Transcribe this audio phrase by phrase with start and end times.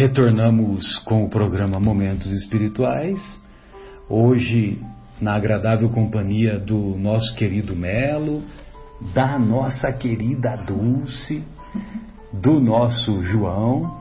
[0.00, 3.20] retornamos com o programa Momentos Espirituais.
[4.08, 4.82] Hoje,
[5.20, 8.42] na agradável companhia do nosso querido Melo,
[9.12, 11.44] da nossa querida Dulce,
[12.32, 14.00] do nosso João,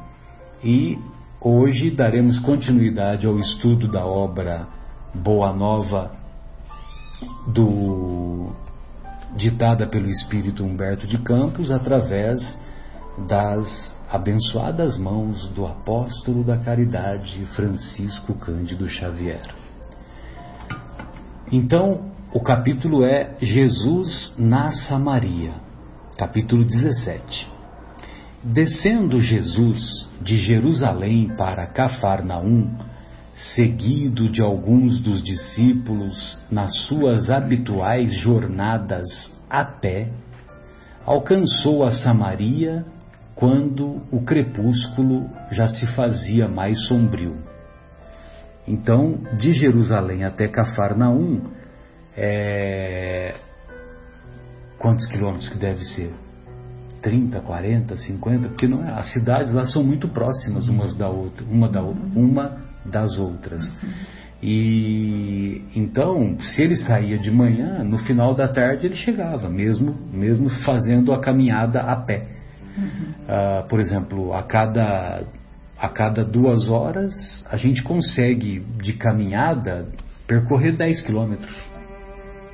[0.64, 0.98] e
[1.42, 4.70] hoje daremos continuidade ao estudo da obra
[5.14, 6.14] Boa Nova
[7.46, 8.54] do
[9.36, 12.40] ditada pelo espírito Humberto de Campos através
[13.28, 19.54] das abençoadas mãos do apóstolo da caridade Francisco Cândido Xavier.
[21.52, 25.54] Então, o capítulo é Jesus na Samaria,
[26.18, 27.48] capítulo 17.
[28.44, 32.78] Descendo Jesus de Jerusalém para Cafarnaum,
[33.34, 39.08] seguido de alguns dos discípulos nas suas habituais jornadas
[39.48, 40.12] a pé,
[41.06, 42.86] alcançou a Samaria
[43.40, 47.38] quando o crepúsculo já se fazia mais sombrio.
[48.68, 51.44] Então, de Jerusalém até Cafarnaum,
[52.18, 53.34] é...
[54.78, 56.12] quantos quilômetros que deve ser?
[57.02, 58.50] 30, 40, 50?
[58.50, 62.58] Porque não é, as cidades lá são muito próximas umas da outra, uma da uma
[62.86, 63.64] das outras.
[64.44, 70.50] E então, se ele saía de manhã, no final da tarde ele chegava, mesmo mesmo
[70.66, 72.39] fazendo a caminhada a pé.
[72.78, 75.24] Uh, por exemplo, a cada,
[75.78, 77.14] a cada duas horas
[77.50, 79.88] a gente consegue de caminhada
[80.28, 81.56] percorrer 10 quilômetros.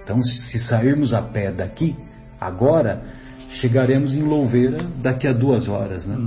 [0.03, 1.95] Então, se sairmos a pé daqui,
[2.39, 3.03] agora,
[3.59, 6.17] chegaremos em Louveira daqui a duas horas, né?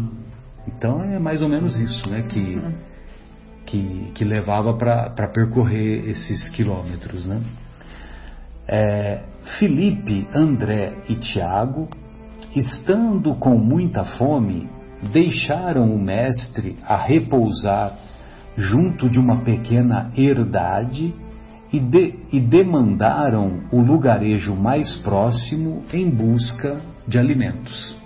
[0.66, 2.22] Então é mais ou menos isso, né?
[2.22, 2.60] Que,
[3.64, 7.40] que, que levava para percorrer esses quilômetros, né?
[8.66, 9.22] É,
[9.58, 11.88] Felipe, André e Tiago
[12.58, 14.68] estando com muita fome,
[15.12, 17.96] deixaram o mestre a repousar
[18.56, 21.14] junto de uma pequena herdade
[21.72, 27.96] e, de, e demandaram o lugarejo mais próximo em busca de alimentos.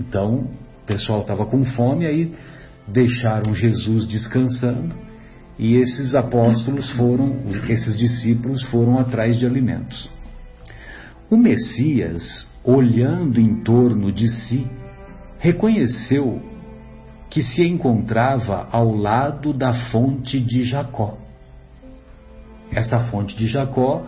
[0.00, 0.48] Então,
[0.82, 2.32] o pessoal estava com fome, aí
[2.86, 4.94] deixaram Jesus descansando
[5.58, 7.36] e esses apóstolos foram,
[7.68, 10.08] esses discípulos foram atrás de alimentos.
[11.30, 14.66] O Messias olhando em torno de si,
[15.38, 16.40] reconheceu
[17.28, 21.18] que se encontrava ao lado da fonte de Jacó.
[22.72, 24.04] Essa fonte de Jacó,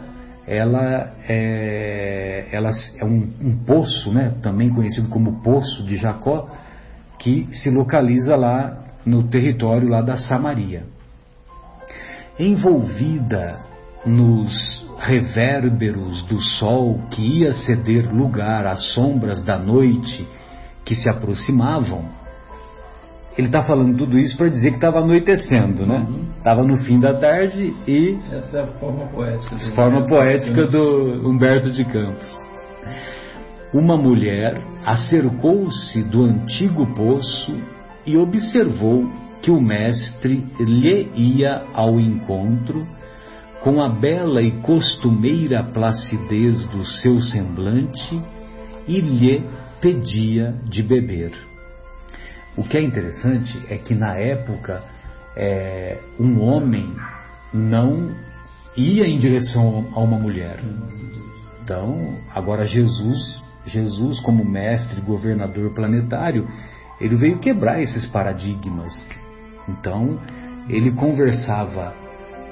[0.46, 6.48] ela é, ela é um, um poço, né, também conhecido como Poço de Jacó,
[7.18, 10.84] que se localiza lá no território lá da Samaria.
[12.38, 13.60] Envolvida
[14.04, 20.26] nos reverberos do sol que ia ceder lugar às sombras da noite
[20.84, 22.04] que se aproximavam,
[23.36, 26.06] ele está falando tudo isso para dizer que estava anoitecendo, né?
[26.38, 26.68] Estava uhum.
[26.68, 28.18] no fim da tarde e.
[28.32, 29.56] Essa é a forma poética.
[29.56, 32.38] Do forma poética do Humberto de Campos.
[33.74, 37.60] Uma mulher acercou-se do antigo poço
[38.06, 39.04] e observou
[39.42, 42.86] que o mestre lhe ia ao encontro
[43.66, 48.22] com a bela e costumeira placidez do seu semblante,
[48.86, 49.44] e lhe
[49.80, 51.32] pedia de beber.
[52.56, 54.84] O que é interessante é que na época
[55.36, 56.94] é, um homem
[57.52, 58.14] não
[58.76, 60.60] ia em direção a uma mulher.
[61.64, 66.46] Então, agora Jesus, Jesus como mestre, governador planetário,
[67.00, 68.92] ele veio quebrar esses paradigmas.
[69.68, 70.20] Então,
[70.68, 72.05] ele conversava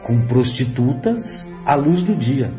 [0.05, 1.25] com prostitutas
[1.65, 2.53] à luz do dia.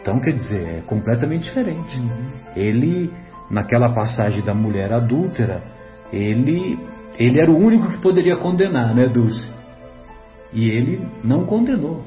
[0.00, 1.98] Então, quer dizer, é completamente diferente.
[1.98, 2.26] Uhum.
[2.54, 3.10] Ele,
[3.50, 5.62] naquela passagem da mulher adúltera,
[6.12, 6.78] ele,
[7.18, 9.48] ele era o único que poderia condenar, né, Dulce?
[10.52, 12.04] E ele não condenou.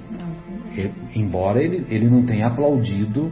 [0.75, 3.31] Ele, embora ele, ele não tenha aplaudido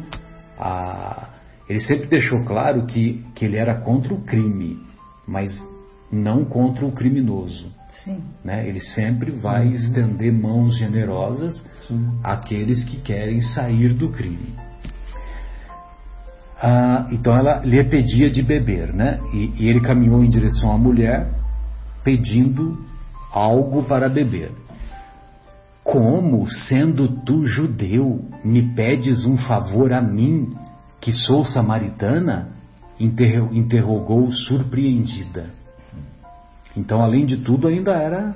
[0.58, 1.30] a.
[1.70, 4.80] Ele sempre deixou claro que, que ele era contra o crime,
[5.28, 5.52] mas
[6.12, 7.72] não contra o criminoso.
[8.04, 8.22] Sim.
[8.44, 8.68] Né?
[8.68, 9.74] Ele sempre vai uhum.
[9.74, 12.20] estender mãos generosas Sim.
[12.24, 14.54] àqueles que querem sair do crime.
[16.62, 19.20] Ah, então ela lhe pedia de beber, né?
[19.34, 21.30] E, e ele caminhou em direção à mulher,
[22.04, 22.78] pedindo
[23.32, 24.52] algo para beber.
[25.84, 30.56] Como, sendo tu judeu, me pedes um favor a mim,
[31.00, 32.50] que sou samaritana?
[33.00, 35.50] Interrogou surpreendida.
[36.76, 38.36] Então, além de tudo, ainda era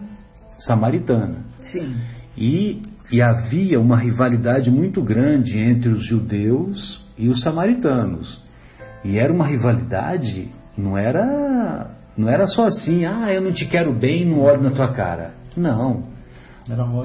[0.59, 1.43] samaritana.
[1.61, 1.95] Sim.
[2.37, 2.81] E,
[3.11, 8.41] e havia uma rivalidade muito grande entre os judeus e os samaritanos.
[9.03, 13.93] E era uma rivalidade, não era Não era só assim, ah, eu não te quero
[13.93, 15.33] bem, não olho na tua cara.
[15.55, 16.03] Não.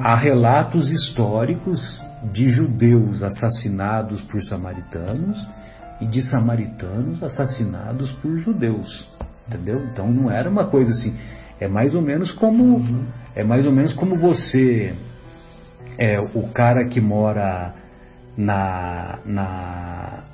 [0.00, 2.02] Há relatos históricos
[2.32, 5.38] de judeus assassinados por samaritanos
[6.00, 9.08] e de samaritanos assassinados por judeus.
[9.48, 9.84] Entendeu?
[9.92, 11.16] Então não era uma coisa assim.
[11.60, 13.04] É mais ou menos como uhum.
[13.34, 14.94] é mais ou menos como você
[15.98, 17.74] é o cara que mora
[18.36, 20.24] na na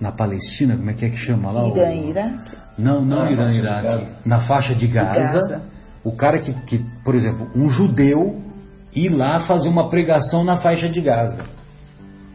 [0.00, 1.68] na Palestina, como é que é que chama lá?
[1.68, 2.10] Irã, o...
[2.10, 2.56] Iraque?
[2.78, 4.06] Não, não ah, Irã, Iraque.
[4.26, 5.62] Na faixa de Gaza, Gaza,
[6.04, 8.40] o cara que, que, por exemplo, um judeu
[8.94, 11.44] ir lá fazer uma pregação na faixa de Gaza.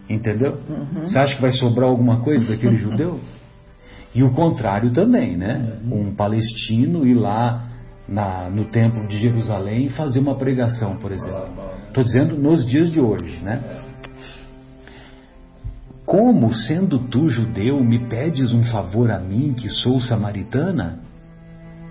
[0.09, 0.57] Entendeu?
[0.67, 1.05] Uhum.
[1.05, 3.19] Você acha que vai sobrar alguma coisa daquele judeu?
[4.13, 5.79] E o contrário também, né?
[5.83, 6.09] Uhum.
[6.09, 7.67] Um palestino ir lá
[8.07, 11.49] na, no templo de Jerusalém e fazer uma pregação, por exemplo.
[11.87, 13.61] Estou dizendo nos dias de hoje, né?
[16.05, 20.99] Como, sendo tu judeu, me pedes um favor a mim, que sou samaritana?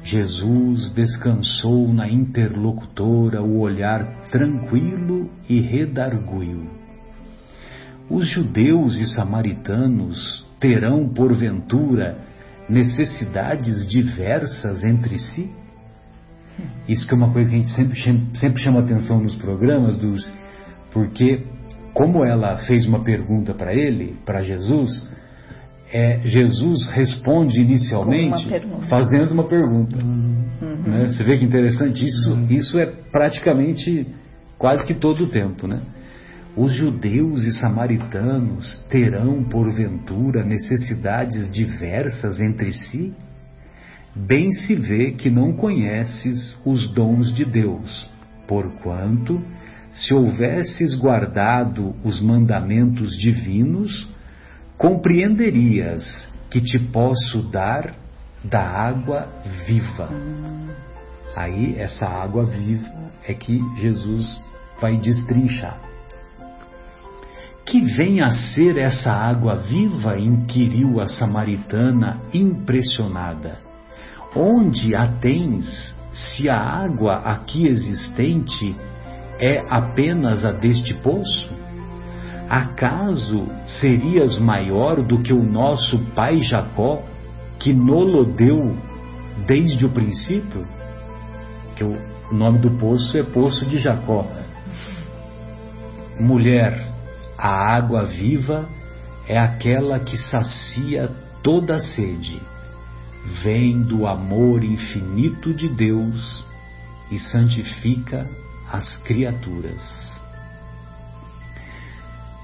[0.03, 6.67] Jesus descansou na interlocutora o olhar tranquilo e redarguiu.
[8.11, 12.19] Os judeus e samaritanos terão, porventura,
[12.69, 15.51] necessidades diversas entre si?
[16.89, 20.31] Isso que é uma coisa que a gente sempre, sempre chama atenção nos programas, dos,
[20.93, 21.45] porque
[21.95, 25.11] como ela fez uma pergunta para ele, para Jesus,
[25.93, 29.99] é, Jesus responde inicialmente uma fazendo uma pergunta.
[29.99, 30.83] Uhum.
[30.87, 31.09] Né?
[31.09, 32.05] Você vê que interessante?
[32.05, 32.47] Isso, uhum.
[32.51, 34.07] isso é praticamente
[34.59, 35.67] quase que todo o tempo.
[35.67, 35.81] Né?
[36.57, 43.15] Os judeus e samaritanos terão, porventura, necessidades diversas entre si?
[44.15, 48.11] Bem se vê que não conheces os dons de Deus,
[48.49, 49.41] porquanto,
[49.93, 54.09] se houvesses guardado os mandamentos divinos,
[54.77, 57.95] compreenderias que te posso dar
[58.43, 59.29] da água
[59.67, 60.09] viva.
[61.37, 62.91] Aí, essa água viva
[63.25, 64.43] é que Jesus
[64.81, 65.90] vai destrinchar.
[67.71, 70.19] Que vem a ser essa água viva?
[70.19, 73.61] inquiriu a samaritana impressionada.
[74.35, 78.75] Onde a tens, se a água aqui existente
[79.41, 81.49] é apenas a deste poço?
[82.49, 87.05] Acaso serias maior do que o nosso pai Jacó,
[87.61, 88.77] que nolo deu
[89.47, 90.67] desde o princípio?
[91.77, 91.97] Que o
[92.33, 94.27] nome do poço é Poço de Jacó.
[96.19, 96.90] Mulher,
[97.41, 98.69] a água viva
[99.27, 101.11] é aquela que sacia
[101.43, 102.39] toda a sede,
[103.43, 106.45] vem do amor infinito de Deus
[107.11, 108.29] e santifica
[108.71, 110.21] as criaturas.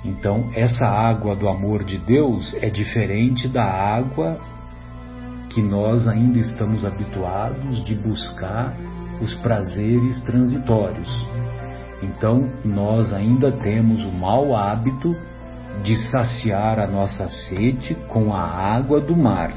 [0.02, 4.40] Então, essa água do amor de Deus é diferente da água
[5.50, 8.74] que nós ainda estamos habituados de buscar
[9.20, 11.28] os prazeres transitórios.
[12.02, 15.14] Então, nós ainda temos o mau hábito
[15.82, 19.52] de saciar a nossa sede com a água do mar.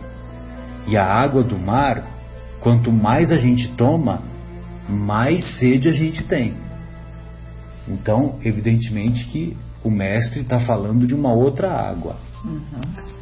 [0.87, 2.03] E a água do mar,
[2.61, 4.21] quanto mais a gente toma,
[4.87, 6.55] mais sede a gente tem.
[7.87, 12.15] Então, evidentemente que o mestre está falando de uma outra água.
[12.43, 13.19] Uhum.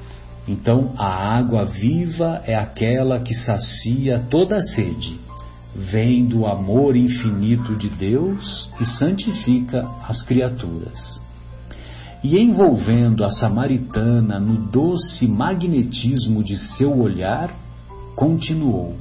[0.47, 5.19] Então, a água viva é aquela que sacia toda a sede,
[5.77, 11.21] vem do amor infinito de Deus e santifica as criaturas.
[12.23, 17.53] E envolvendo a samaritana no doce magnetismo de seu olhar,
[18.15, 18.95] continuou.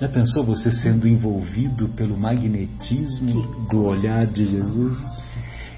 [0.00, 4.98] Já pensou você sendo envolvido pelo magnetismo do olhar de Jesus?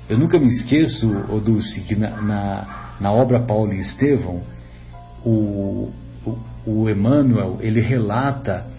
[0.09, 1.07] Eu nunca me esqueço,
[1.45, 4.41] Dulce, que na, na, na, obra Paulo e Estevão,
[5.25, 5.91] o,
[6.25, 8.72] o, o Emmanuel, ele relata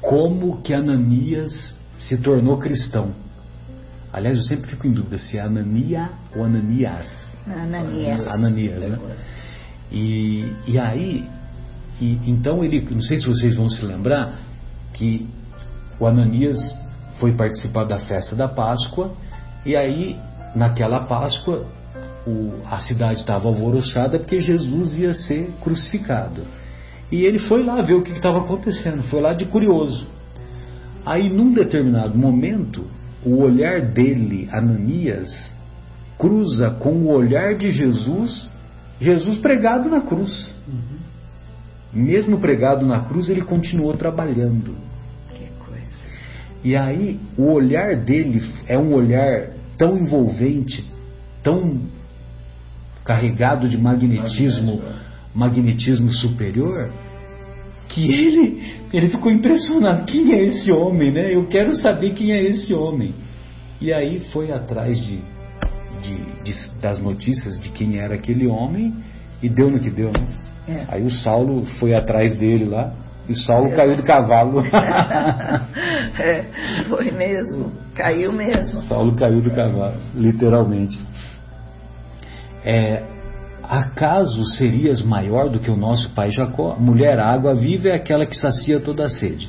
[0.00, 3.12] como que Ananias se tornou cristão.
[4.12, 7.08] Aliás, eu sempre fico em dúvida se é Anania ou Ananias.
[7.46, 8.26] Ananias.
[8.26, 8.98] Ananias, né?
[9.92, 11.28] E, e aí,
[12.00, 14.38] e, então ele, não sei se vocês vão se lembrar,
[14.94, 15.28] que
[15.98, 16.58] o Ananias
[17.18, 19.12] foi participar da festa da Páscoa,
[19.64, 20.18] e aí
[20.54, 21.66] naquela Páscoa,
[22.26, 26.42] o, a cidade estava alvoroçada porque Jesus ia ser crucificado.
[27.10, 30.06] E ele foi lá ver o que estava acontecendo, foi lá de curioso.
[31.04, 32.86] Aí, num determinado momento,
[33.24, 35.28] o olhar dele, Ananias,
[36.16, 38.48] cruza com o olhar de Jesus,
[39.00, 40.54] Jesus pregado na cruz.
[40.68, 41.00] Uhum.
[41.92, 44.76] Mesmo pregado na cruz, ele continuou trabalhando.
[45.34, 46.08] Que coisa.
[46.62, 50.88] E aí, o olhar dele é um olhar tão envolvente,
[51.42, 51.80] tão
[53.04, 55.09] carregado de magnetismo, magnetismo
[56.08, 56.90] superior,
[57.88, 60.04] que ele, ele ficou impressionado.
[60.04, 61.34] Quem é esse homem, né?
[61.34, 63.14] Eu quero saber quem é esse homem.
[63.80, 65.20] E aí foi atrás de,
[66.02, 68.94] de, de das notícias de quem era aquele homem
[69.42, 70.38] e deu no que deu, né?
[70.68, 70.84] É.
[70.88, 72.92] Aí o Saulo foi atrás dele lá
[73.28, 73.76] e Saulo é.
[73.76, 74.60] caiu do cavalo.
[76.18, 76.44] é,
[76.88, 78.80] foi mesmo, caiu mesmo.
[78.82, 80.98] Saulo caiu do cavalo, literalmente.
[82.64, 83.02] É,
[83.70, 86.76] acaso serias maior do que o nosso pai Jacó?
[86.76, 89.48] Mulher, água viva é aquela que sacia toda a sede.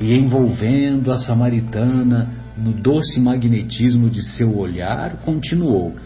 [0.00, 5.96] E envolvendo a samaritana no doce magnetismo de seu olhar, continuou: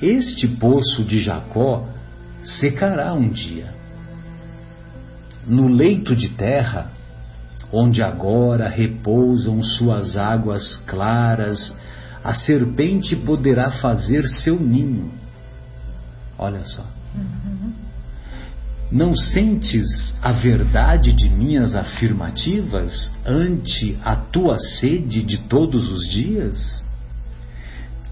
[0.00, 1.88] Este poço de Jacó
[2.44, 3.74] secará um dia.
[5.44, 6.92] No leito de terra,
[7.72, 11.74] onde agora repousam suas águas claras,
[12.22, 15.10] a serpente poderá fazer seu ninho.
[16.38, 16.99] Olha só.
[18.90, 19.86] Não sentes
[20.20, 26.82] a verdade de minhas afirmativas ante a tua sede de todos os dias?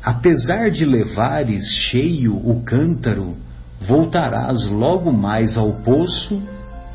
[0.01, 3.37] Apesar de levares cheio o cântaro,
[3.81, 6.41] voltarás logo mais ao poço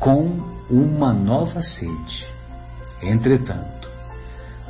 [0.00, 2.26] com uma nova sede.
[3.02, 3.86] Entretanto,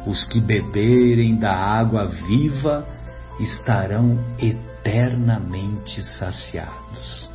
[0.04, 2.84] os que beberem da água viva
[3.38, 7.32] estarão eternamente saciados.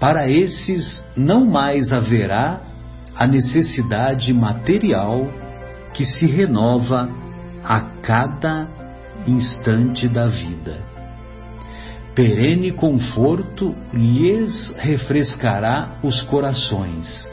[0.00, 2.60] Para esses não mais haverá
[3.16, 5.26] a necessidade material
[5.92, 7.08] que se renova
[7.64, 8.68] a cada
[9.26, 10.78] instante da vida.
[12.14, 17.26] Perene conforto lhes refrescará os corações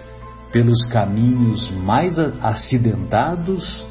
[0.52, 3.86] pelos caminhos mais acidentados,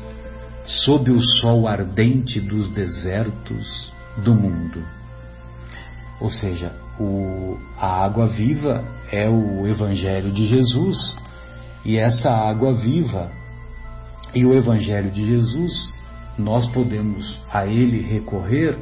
[0.62, 4.82] sob o sol ardente dos desertos do mundo.
[6.20, 11.16] Ou seja, o, a água viva é o Evangelho de Jesus,
[11.84, 13.30] e essa água viva
[14.34, 15.92] e o Evangelho de Jesus,
[16.38, 18.76] nós podemos a ele recorrer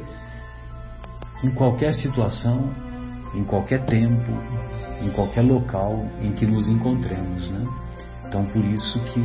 [1.43, 2.73] em qualquer situação,
[3.35, 4.31] em qualquer tempo,
[5.01, 7.67] em qualquer local em que nos encontremos, né?
[8.25, 9.21] Então por isso que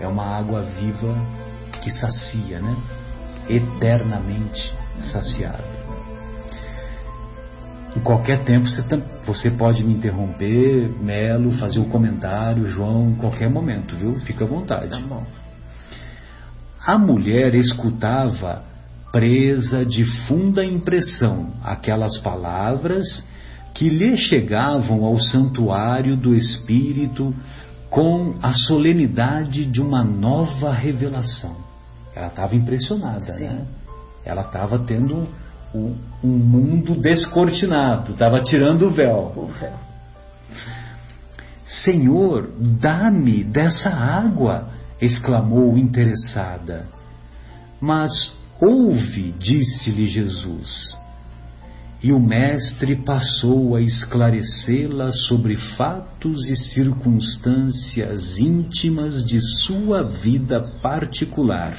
[0.00, 1.14] é uma água viva
[1.82, 2.76] que sacia, né?
[3.48, 5.79] Eternamente saciada.
[7.96, 8.82] Em qualquer tempo você,
[9.24, 14.14] você pode me interromper, Melo, fazer o um comentário, João, em qualquer momento, viu?
[14.20, 14.90] Fica à vontade.
[14.90, 15.24] Tá bom.
[16.86, 18.62] A mulher escutava
[19.12, 23.24] presa de funda impressão aquelas palavras
[23.74, 27.34] que lhe chegavam ao santuário do Espírito
[27.88, 31.56] com a solenidade de uma nova revelação.
[32.14, 33.44] Ela estava impressionada, Sim.
[33.44, 33.64] né?
[34.24, 35.26] Ela estava tendo
[35.74, 39.32] um, um mundo descortinado, estava tirando o véu.
[39.36, 39.90] o véu.
[41.64, 46.86] Senhor, dá-me dessa água, exclamou interessada.
[47.80, 50.98] Mas ouve, disse-lhe Jesus.
[52.02, 61.76] E o Mestre passou a esclarecê-la sobre fatos e circunstâncias íntimas de sua vida particular,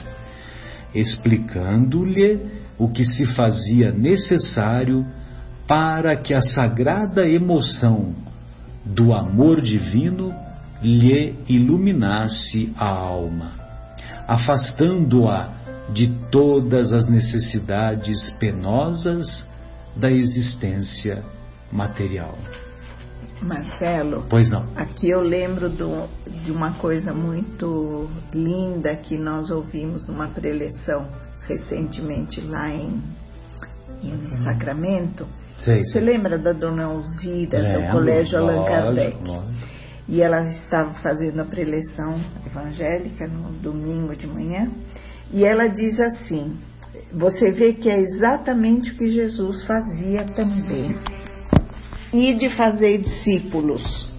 [0.93, 5.05] explicando-lhe o que se fazia necessário
[5.67, 8.15] para que a sagrada emoção
[8.83, 10.33] do amor divino
[10.81, 13.51] lhe iluminasse a alma,
[14.27, 15.51] afastando-a
[15.93, 19.45] de todas as necessidades penosas
[19.95, 21.23] da existência
[21.71, 22.35] material.
[23.43, 24.65] Marcelo, pois não.
[24.75, 26.07] Aqui eu lembro do,
[26.43, 33.01] de uma coisa muito linda que nós ouvimos numa preleção recentemente lá em,
[34.03, 34.37] em uhum.
[34.43, 35.27] Sacramento.
[35.57, 39.17] Sei, Você lembra da dona Alzira, Lembro, do Colégio Allan Kardec?
[39.27, 39.81] Lógico.
[40.07, 42.15] E ela estava fazendo a preleção
[42.45, 44.69] evangélica no domingo de manhã.
[45.31, 46.57] E ela diz assim:
[47.13, 50.95] você vê que é exatamente o que Jesus fazia também.
[52.13, 54.09] E de fazer discípulos.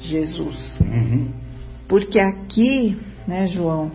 [0.00, 0.78] Jesus.
[0.80, 1.32] Uhum.
[1.88, 3.92] Porque aqui, né, João,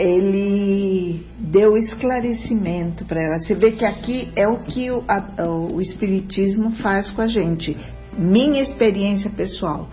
[0.00, 3.38] ele deu esclarecimento para ela.
[3.38, 7.76] Você vê que aqui é o que o, a, o Espiritismo faz com a gente.
[8.16, 9.90] Minha experiência pessoal.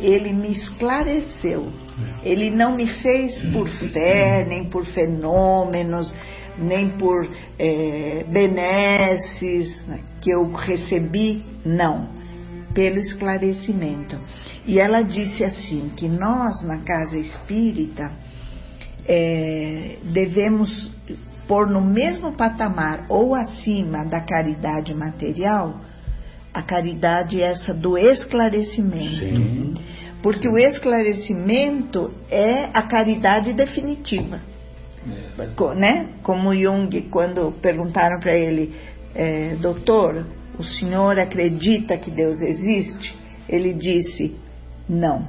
[0.00, 1.68] Ele me esclareceu.
[2.24, 2.28] É.
[2.28, 6.12] Ele não me fez por fé, nem por fenômenos,
[6.58, 12.08] nem por é, benesses né, que eu recebi, não.
[12.74, 14.18] Pelo esclarecimento.
[14.66, 18.12] E ela disse assim: que nós, na casa espírita,
[19.08, 20.92] é, devemos
[21.48, 25.80] pôr no mesmo patamar ou acima da caridade material
[26.52, 29.16] a caridade essa do esclarecimento.
[29.16, 29.74] Sim.
[30.22, 34.40] Porque o esclarecimento é a caridade definitiva.
[35.06, 35.74] É.
[35.74, 36.08] Né?
[36.22, 38.74] Como Jung, quando perguntaram para ele,
[39.14, 40.26] é, doutor,
[40.58, 43.16] o senhor acredita que Deus existe?
[43.48, 44.36] Ele disse,
[44.88, 45.28] não,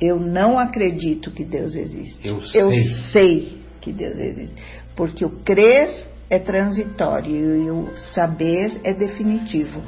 [0.00, 2.26] eu não acredito que Deus existe.
[2.26, 2.72] Eu sei, eu
[3.12, 4.56] sei que Deus existe.
[4.96, 9.82] Porque o crer é transitório e o saber é definitivo.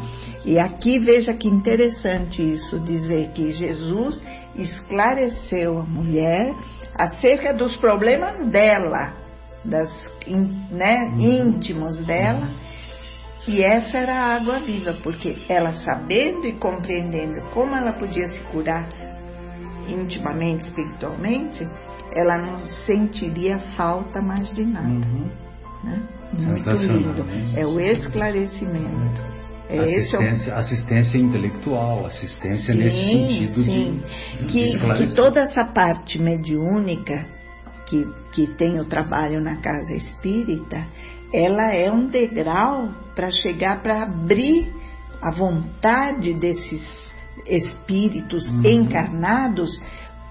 [0.45, 4.23] E aqui veja que interessante isso, dizer que Jesus
[4.57, 6.53] esclareceu a mulher
[6.95, 9.15] acerca dos problemas dela,
[9.65, 9.89] das,
[10.71, 11.21] né, uhum.
[11.21, 12.49] íntimos dela,
[13.47, 18.41] e essa era a água viva, porque ela sabendo e compreendendo como ela podia se
[18.45, 18.89] curar
[19.89, 21.67] intimamente, espiritualmente,
[22.15, 24.89] ela não sentiria falta mais de nada.
[24.89, 25.31] Uhum.
[25.85, 26.03] Né?
[26.39, 27.25] Muito lindo.
[27.25, 27.45] Né?
[27.57, 29.33] É o esclarecimento.
[29.69, 30.59] É assistência, é o...
[30.59, 34.03] assistência intelectual, assistência sim, nesse sentido sim.
[34.41, 37.27] de, que, que toda essa parte mediúnica
[37.87, 40.87] que, que tem o trabalho na casa espírita,
[41.33, 44.73] ela é um degrau para chegar para abrir
[45.21, 47.12] a vontade desses
[47.47, 48.63] espíritos uhum.
[48.65, 49.71] encarnados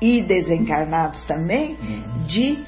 [0.02, 2.24] e desencarnados também uhum.
[2.28, 2.64] de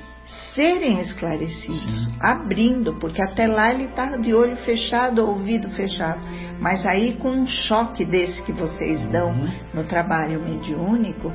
[0.54, 2.14] serem esclarecidos, uhum.
[2.20, 6.22] abrindo, porque até lá ele está de olho fechado, ouvido fechado.
[6.60, 9.52] Mas aí, com um choque desse que vocês dão uhum.
[9.74, 11.32] no trabalho mediúnico,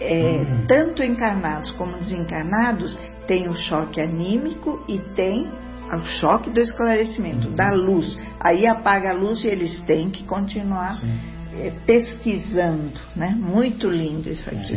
[0.00, 0.66] é, uhum.
[0.66, 5.50] tanto encarnados como desencarnados tem o choque anímico e tem
[5.92, 7.54] o choque do esclarecimento, uhum.
[7.54, 8.18] da luz.
[8.38, 11.39] Aí apaga a luz e eles têm que continuar é,
[11.86, 13.30] pesquisando, né?
[13.30, 14.74] Muito lindo isso aqui.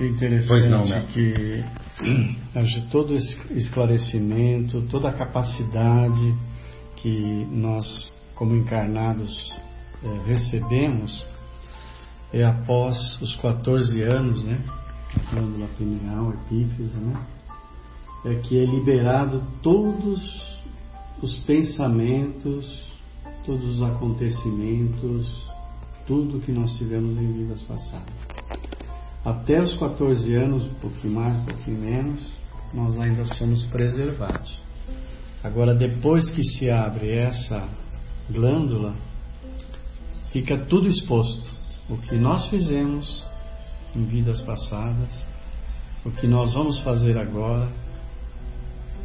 [0.00, 1.64] É interessante não, que
[2.90, 6.34] todo esse esclarecimento, toda a capacidade
[6.96, 9.52] que nós, como encarnados,
[10.02, 11.24] é, recebemos
[12.32, 14.64] é após os 14 anos, né?
[15.30, 17.14] Glândula pineal, epífise, né?
[18.24, 20.42] É que é liberado todos
[21.20, 22.64] os pensamentos,
[23.44, 25.26] todos os acontecimentos,
[26.06, 28.14] tudo que nós tivemos em vidas passadas.
[29.24, 32.26] Até os 14 anos, um pouquinho mais, um pouquinho menos,
[32.74, 34.60] nós ainda somos preservados.
[35.42, 37.68] Agora, depois que se abre essa
[38.30, 38.94] glândula,
[40.30, 41.50] fica tudo exposto.
[41.88, 43.24] O que nós fizemos
[43.94, 45.26] em vidas passadas,
[46.04, 47.68] o que nós vamos fazer agora,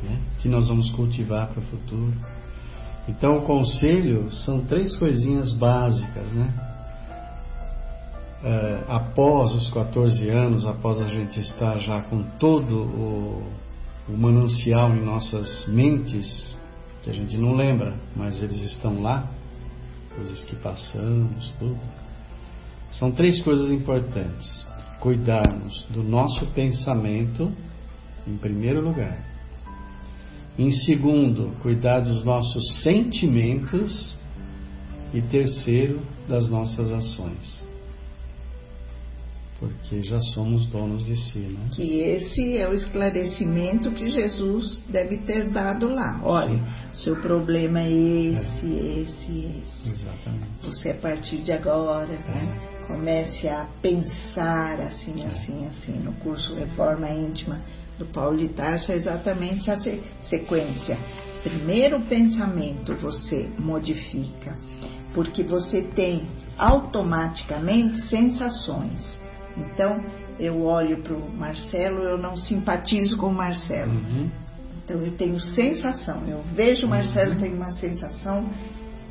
[0.04, 0.20] né?
[0.34, 2.14] o que nós vamos cultivar para o futuro.
[3.08, 6.54] Então, o conselho são três coisinhas básicas, né?
[8.44, 13.44] É, após os 14 anos, após a gente estar já com todo o
[14.08, 16.56] o manancial em nossas mentes,
[17.04, 19.30] que a gente não lembra, mas eles estão lá,
[20.16, 21.80] coisas que passamos, tudo.
[22.92, 24.66] São três coisas importantes.
[25.00, 27.52] Cuidarmos do nosso pensamento,
[28.26, 29.18] em primeiro lugar.
[30.58, 34.16] Em segundo, cuidar dos nossos sentimentos.
[35.14, 37.68] E terceiro, das nossas ações
[39.60, 41.70] porque já somos donos de si, né?
[41.72, 46.20] Que esse é o esclarecimento que Jesus deve ter dado lá.
[46.24, 46.58] Olha,
[46.92, 47.04] Sim.
[47.04, 49.02] seu problema é esse, é.
[49.02, 49.90] esse, esse.
[49.90, 50.48] Exatamente.
[50.64, 52.18] Você a partir de agora, é.
[52.18, 52.60] né?
[52.88, 55.26] Comece a pensar assim, é.
[55.26, 55.94] assim, assim.
[56.04, 57.62] No curso Reforma Íntima
[57.98, 60.98] do Paulo de Tarso é exatamente essa sequência.
[61.44, 64.58] Primeiro pensamento você modifica,
[65.14, 69.18] porque você tem automaticamente sensações
[69.58, 70.04] então,
[70.40, 73.92] eu olho para o Marcelo, eu não simpatizo com o Marcelo.
[73.92, 74.30] Uhum.
[74.84, 76.22] Então, eu tenho sensação.
[76.28, 77.40] Eu vejo o Marcelo, uhum.
[77.40, 78.48] tenho uma sensação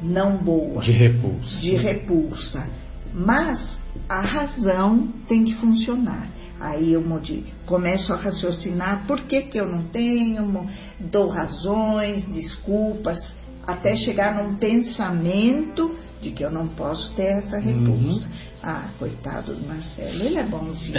[0.03, 0.83] não boa.
[0.83, 1.61] De repulsa.
[1.61, 2.69] De repulsa.
[3.13, 6.29] Mas a razão tem que funcionar.
[6.59, 7.05] Aí eu
[7.67, 10.67] começo a raciocinar por que, que eu não tenho,
[10.99, 13.19] dou razões, desculpas,
[13.67, 18.27] até chegar num pensamento de que eu não posso ter essa repulsa.
[18.27, 18.47] Uhum.
[18.63, 20.99] Ah, coitado do Marcelo, ele é bonzinho.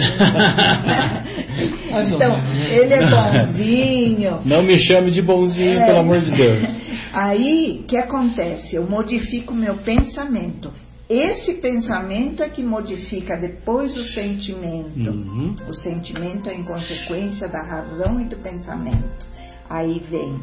[2.06, 4.40] então, ele é bonzinho.
[4.46, 5.84] Não me chame de bonzinho, é.
[5.84, 6.62] pelo amor de Deus.
[7.12, 8.76] Aí, o que acontece?
[8.76, 10.72] Eu modifico o meu pensamento.
[11.08, 15.10] Esse pensamento é que modifica depois o sentimento.
[15.10, 15.56] Uhum.
[15.66, 19.26] O sentimento é em consequência da razão e do pensamento.
[19.70, 20.40] Aí vem,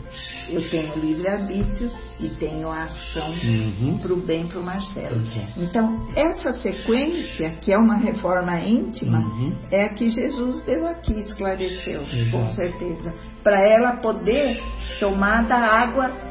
[0.50, 3.98] eu tenho livre-arbítrio e tenho a ação uhum.
[3.98, 5.18] para o bem para o Marcelo.
[5.18, 5.48] Uhum.
[5.58, 9.56] Então, essa sequência, que é uma reforma íntima, uhum.
[9.72, 13.16] é a que Jesus deu aqui, esclareceu, com certeza.
[13.44, 14.62] Para ela poder
[15.00, 16.25] tomar da água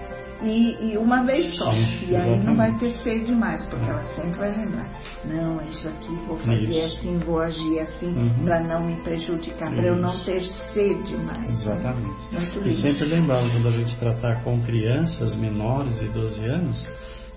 [0.46, 1.70] e, e uma vez só.
[1.72, 4.88] Sim, e aí não vai ter sede mais, porque ela sempre vai lembrar.
[5.24, 6.98] Não, é isso aqui, vou fazer isso.
[6.98, 8.44] assim, vou agir assim, uhum.
[8.44, 11.48] para não me prejudicar, para eu não ter sede mais.
[11.48, 12.32] Exatamente.
[12.32, 12.48] Né?
[12.64, 16.86] E sempre lembrando, quando a gente tratar com crianças menores de 12 anos,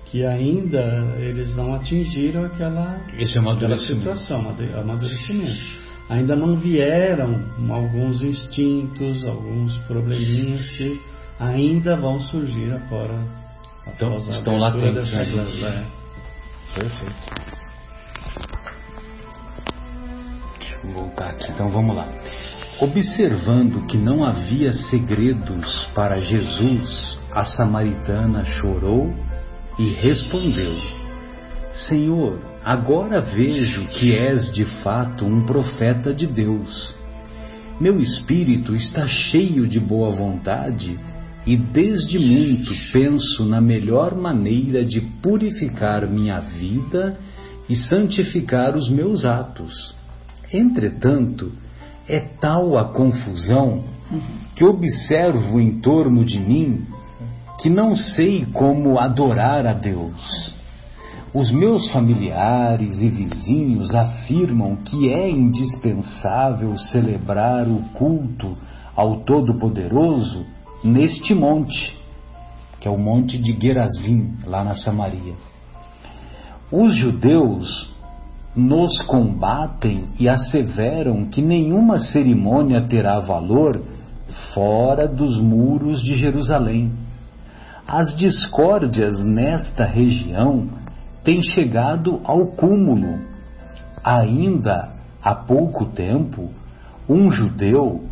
[0.05, 5.87] que ainda eles não atingiram aquela, Esse é aquela situação, amadurecimento.
[6.09, 11.01] Ainda não vieram alguns instintos, alguns probleminhas que
[11.39, 13.19] ainda vão surgir agora.
[13.88, 15.13] Então, estão latentes.
[15.13, 15.86] Né?
[16.73, 17.15] Perfeito.
[20.60, 21.52] Deixa eu voltar aqui.
[21.52, 22.08] Então vamos lá.
[22.80, 29.13] Observando que não havia segredos para Jesus, a samaritana chorou
[29.80, 30.76] e respondeu:
[31.73, 36.93] Senhor, agora vejo que és de fato um profeta de Deus.
[37.80, 41.00] Meu espírito está cheio de boa vontade
[41.47, 47.17] e desde muito penso na melhor maneira de purificar minha vida
[47.69, 49.95] e santificar os meus atos.
[50.53, 51.53] Entretanto,
[52.05, 53.86] é tal a confusão
[54.55, 56.86] que observo em torno de mim
[57.62, 60.53] que não sei como adorar a Deus.
[61.33, 68.57] Os meus familiares e vizinhos afirmam que é indispensável celebrar o culto
[68.93, 71.97] ao Todo-Poderoso neste monte,
[72.79, 75.33] que é o monte de Gerazim, lá na Samaria.
[76.71, 77.95] Os judeus
[78.55, 83.81] nos combatem e asseveram que nenhuma cerimônia terá valor
[84.53, 86.91] fora dos muros de Jerusalém.
[87.87, 90.67] As discórdias nesta região
[91.23, 93.19] têm chegado ao cúmulo.
[94.03, 96.49] Ainda há pouco tempo,
[97.07, 98.03] um judeu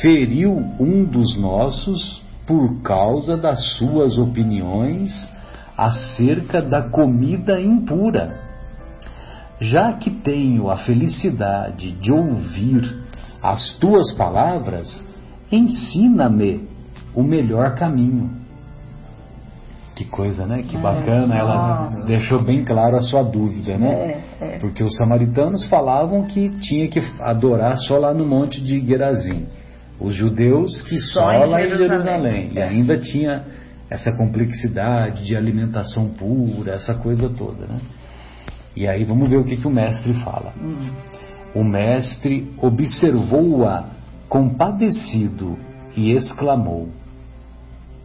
[0.00, 5.10] feriu um dos nossos por causa das suas opiniões
[5.76, 8.40] acerca da comida impura.
[9.58, 13.04] Já que tenho a felicidade de ouvir
[13.42, 15.02] as tuas palavras,
[15.50, 16.68] ensina-me
[17.14, 18.30] o melhor caminho.
[19.94, 20.62] Que coisa, né?
[20.62, 21.34] Que é, bacana.
[21.34, 23.92] Ela deixou bem claro a sua dúvida, né?
[23.92, 24.58] É, é.
[24.58, 29.46] Porque os samaritanos falavam que tinha que adorar só lá no monte de Gerazim.
[29.98, 32.50] Os judeus que só, só lá em Jerusalém.
[32.54, 33.44] E ainda tinha
[33.88, 37.80] essa complexidade de alimentação pura, essa coisa toda, né?
[38.76, 40.52] E aí vamos ver o que, que o mestre fala.
[40.60, 40.90] Hum.
[41.54, 43.86] O mestre observou-a
[44.28, 45.56] compadecido
[45.96, 46.88] e exclamou: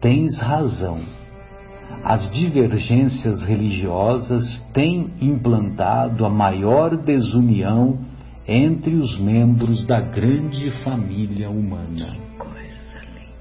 [0.00, 1.00] Tens razão.
[2.02, 7.98] As divergências religiosas têm implantado a maior desunião
[8.46, 12.16] entre os membros da grande família humana.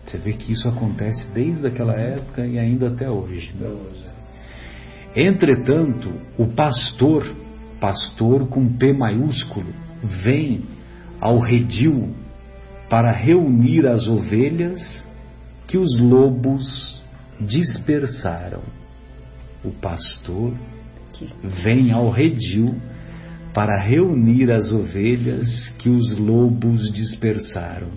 [0.05, 3.53] Você vê que isso acontece desde aquela época e ainda até hoje.
[3.55, 3.69] Né?
[5.15, 7.25] Entretanto, o pastor,
[7.79, 9.73] pastor com P maiúsculo,
[10.23, 10.63] vem
[11.19, 12.13] ao redil
[12.89, 15.07] para reunir as ovelhas
[15.67, 17.01] que os lobos
[17.39, 18.61] dispersaram.
[19.63, 20.53] O pastor
[21.63, 22.75] vem ao redil
[23.53, 27.89] para reunir as ovelhas que os lobos dispersaram.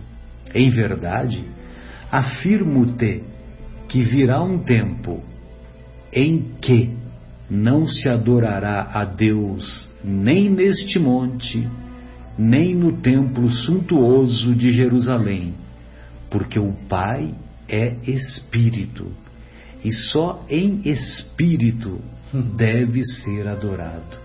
[0.55, 1.45] Em verdade,
[2.11, 3.23] afirmo-te
[3.89, 5.23] que virá um tempo
[6.13, 6.91] em que
[7.51, 11.69] não se adorará a Deus nem neste monte,
[12.39, 15.55] nem no templo suntuoso de Jerusalém,
[16.31, 17.35] porque o Pai
[17.69, 19.07] é Espírito,
[19.85, 22.01] e só em Espírito
[22.57, 24.24] deve ser adorado.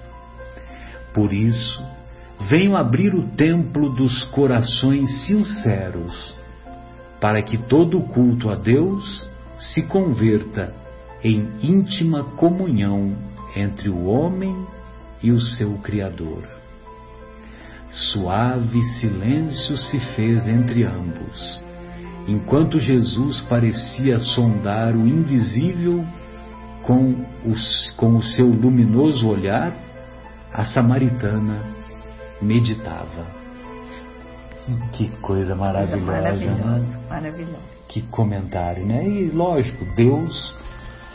[1.14, 1.82] Por isso,
[2.50, 6.36] venho abrir o templo dos corações sinceros,
[7.20, 10.74] para que todo culto a Deus se converta
[11.24, 13.16] em íntima comunhão
[13.56, 14.56] entre o homem
[15.22, 16.44] e o seu Criador.
[17.90, 21.60] Suave silêncio se fez entre ambos,
[22.28, 26.06] enquanto Jesus parecia sondar o invisível
[26.84, 29.74] com, os, com o seu luminoso olhar
[30.54, 31.64] a samaritana
[32.42, 33.40] meditava.
[34.92, 37.00] Que coisa maravilhosa, maravilhosa, né?
[37.10, 37.80] maravilhosa.
[37.88, 39.08] Que comentário, né?
[39.08, 40.56] E lógico, Deus,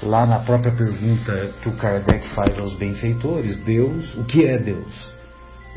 [0.02, 5.14] lá na própria pergunta que o Kardec faz aos benfeitores, Deus, o que é Deus?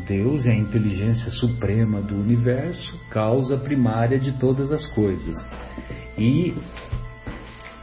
[0.07, 5.35] Deus é a inteligência suprema do universo, causa primária de todas as coisas.
[6.17, 6.55] E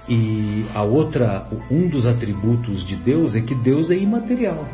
[0.08, 4.66] e a outra, um dos atributos de Deus é que Deus é imaterial.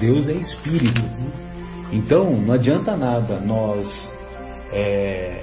[0.00, 1.02] Deus é espírito.
[1.92, 4.12] Então, não adianta nada nós.
[4.72, 5.42] É,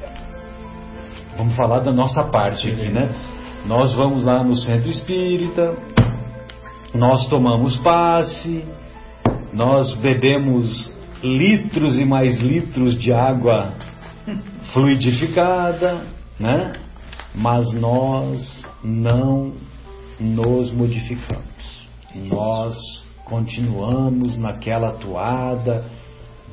[1.38, 3.10] vamos falar da nossa parte aqui, né?
[3.66, 5.76] nós vamos lá no centro espírita,
[6.94, 8.64] nós tomamos passe,
[9.54, 10.92] nós bebemos
[11.24, 13.74] litros e mais litros de água
[14.74, 16.04] fluidificada,
[16.40, 16.74] né?
[17.34, 19.54] Mas nós não
[20.20, 21.44] nos modificamos.
[22.16, 22.76] Nós
[23.34, 25.84] continuamos naquela toada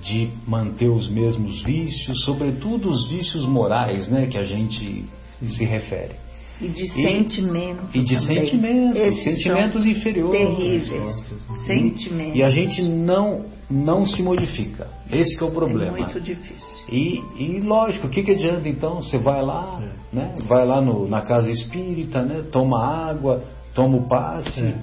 [0.03, 5.05] de manter os mesmos vícios, sobretudo os vícios morais, né, que a gente
[5.45, 6.15] se refere.
[6.59, 7.95] E de sentimentos.
[7.95, 8.39] E de também.
[8.39, 10.41] sentimentos, Esses sentimentos inferiores.
[10.41, 11.35] Terríveis.
[11.67, 12.37] Sentimentos.
[12.37, 14.89] E a gente não, não se modifica.
[15.11, 15.99] Esse é o problema.
[15.99, 16.87] É muito difícil.
[16.89, 19.03] E, e lógico, o que, que adianta então?
[19.03, 20.17] Você vai lá, é.
[20.17, 20.35] né?
[20.47, 22.43] Vai lá no, na casa espírita, né?
[22.51, 24.61] Toma água, toma o passe.
[24.61, 24.79] É.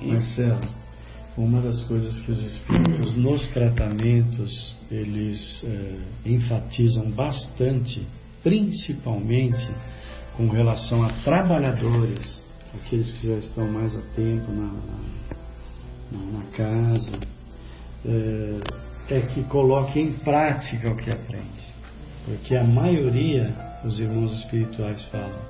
[0.00, 0.08] E...
[0.08, 0.81] Marcelo,
[1.36, 8.06] uma das coisas que os espíritos nos tratamentos eles é, enfatizam bastante,
[8.42, 9.66] principalmente
[10.36, 12.42] com relação a trabalhadores,
[12.74, 14.72] aqueles que já estão mais a tempo na,
[16.12, 17.18] na, na casa,
[18.04, 21.72] é, é que coloque em prática o que aprende.
[22.26, 25.40] Porque a maioria, os irmãos espirituais falam,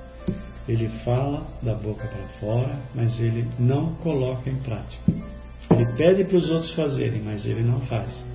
[0.67, 5.32] ele fala da boca para fora, mas ele não coloca em prática.
[5.73, 8.25] Ele pede para os outros fazerem, mas ele não faz.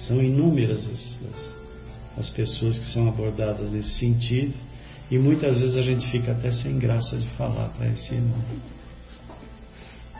[0.00, 4.54] São inúmeras as, as, as pessoas que são abordadas nesse sentido
[5.10, 8.40] e muitas vezes a gente fica até sem graça de falar para esse irmão.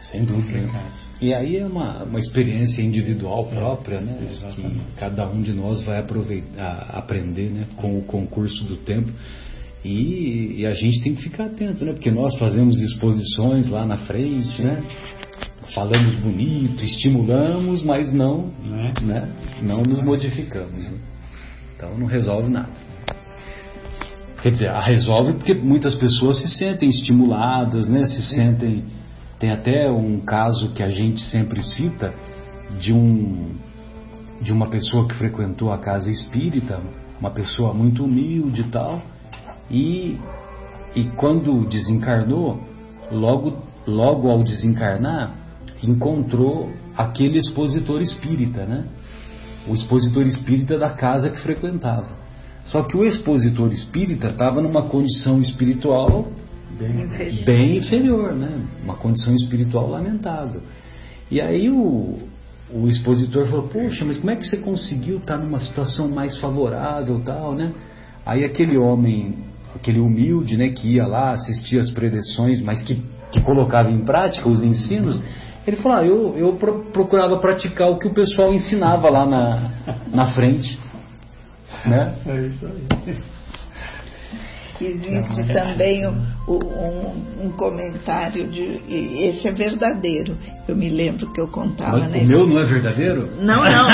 [0.02, 0.70] Sem dúvida.
[1.20, 4.18] E aí é uma, uma experiência individual própria, né?
[4.30, 4.74] Exatamente.
[4.74, 7.66] Que cada um de nós vai aproveitar, aprender né?
[7.76, 9.10] com o concurso do tempo.
[9.84, 11.92] E, e, a gente tem que ficar atento, né?
[11.92, 14.82] Porque nós fazemos exposições lá na frente, né?
[15.74, 18.92] Falamos bonito, estimulamos, mas não, não, é?
[19.02, 19.32] né?
[19.62, 20.90] não nos modificamos.
[20.90, 20.98] Né?
[21.76, 22.68] Então não resolve nada.
[24.42, 28.06] Quer dizer, a resolve porque muitas pessoas se sentem estimuladas, né?
[28.06, 28.84] Se sentem.
[29.38, 32.14] Tem até um caso que a gente sempre cita
[32.78, 33.56] de um
[34.40, 36.80] de uma pessoa que frequentou a casa espírita,
[37.18, 39.02] uma pessoa muito humilde e tal,
[39.70, 40.18] e,
[40.94, 42.60] e quando desencarnou,
[43.10, 45.34] logo, logo ao desencarnar,
[45.90, 48.84] encontrou aquele expositor espírita, né?
[49.68, 52.26] O expositor espírita da casa que frequentava.
[52.64, 56.28] Só que o expositor espírita estava numa condição espiritual
[56.78, 58.60] bem, bem, inferior, né?
[58.82, 60.62] Uma condição espiritual lamentável.
[61.30, 62.18] E aí o,
[62.72, 67.20] o expositor falou: Poxa, mas como é que você conseguiu estar numa situação mais favorável,
[67.20, 67.72] tal, né?
[68.24, 69.36] Aí aquele homem,
[69.74, 74.48] aquele humilde, né, que ia lá assistir as preleções, mas que, que colocava em prática
[74.48, 75.20] os ensinos,
[75.66, 76.56] ele falou: ah, eu, eu
[76.92, 79.70] procurava praticar o que o pessoal ensinava lá na,
[80.12, 80.78] na frente.
[81.84, 82.14] Né?
[82.26, 83.36] É isso aí.
[84.78, 88.62] Existe é também um, um, um, comentário de.
[88.88, 90.36] Esse é verdadeiro.
[90.68, 91.98] Eu me lembro que eu contava.
[91.98, 93.30] Mas o meu não é verdadeiro?
[93.40, 93.88] Não, não,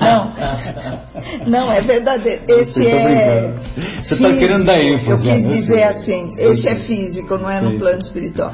[0.00, 0.24] não.
[1.46, 2.42] Não, não é verdadeiro.
[2.48, 3.54] Esse é.
[4.02, 5.10] Você está querendo dar ênfase.
[5.10, 5.50] Eu quis né?
[5.52, 8.52] dizer assim: esse é físico, não é no plano espiritual.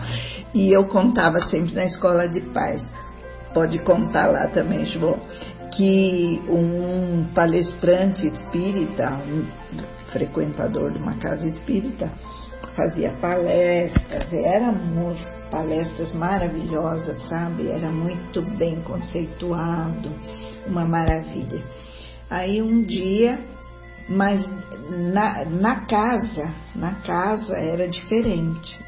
[0.55, 2.91] E eu contava sempre na escola de paz.
[3.53, 5.21] Pode contar lá também, João
[5.77, 9.47] que um palestrante espírita, um
[10.11, 12.11] frequentador de uma casa espírita,
[12.75, 14.75] fazia palestras, eram
[15.51, 17.69] palestras maravilhosas, sabe?
[17.69, 20.11] Era muito bem conceituado,
[20.67, 21.63] uma maravilha.
[22.31, 23.39] Aí um dia,
[24.09, 24.49] mas
[25.13, 28.79] na, na casa, na casa era diferente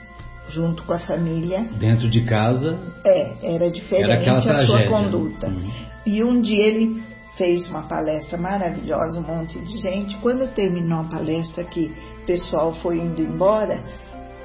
[0.49, 1.69] junto com a família.
[1.79, 2.79] Dentro de casa?
[3.05, 5.49] É, era diferente era a sua conduta.
[5.49, 5.71] Uhum.
[6.07, 7.03] E um dia ele
[7.37, 10.17] fez uma palestra maravilhosa, um monte de gente.
[10.19, 13.83] Quando terminou a palestra, que o pessoal foi indo embora,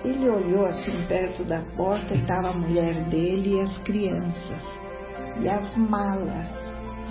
[0.05, 4.77] ele olhou assim perto da porta estava a mulher dele e as crianças.
[5.39, 6.51] E as malas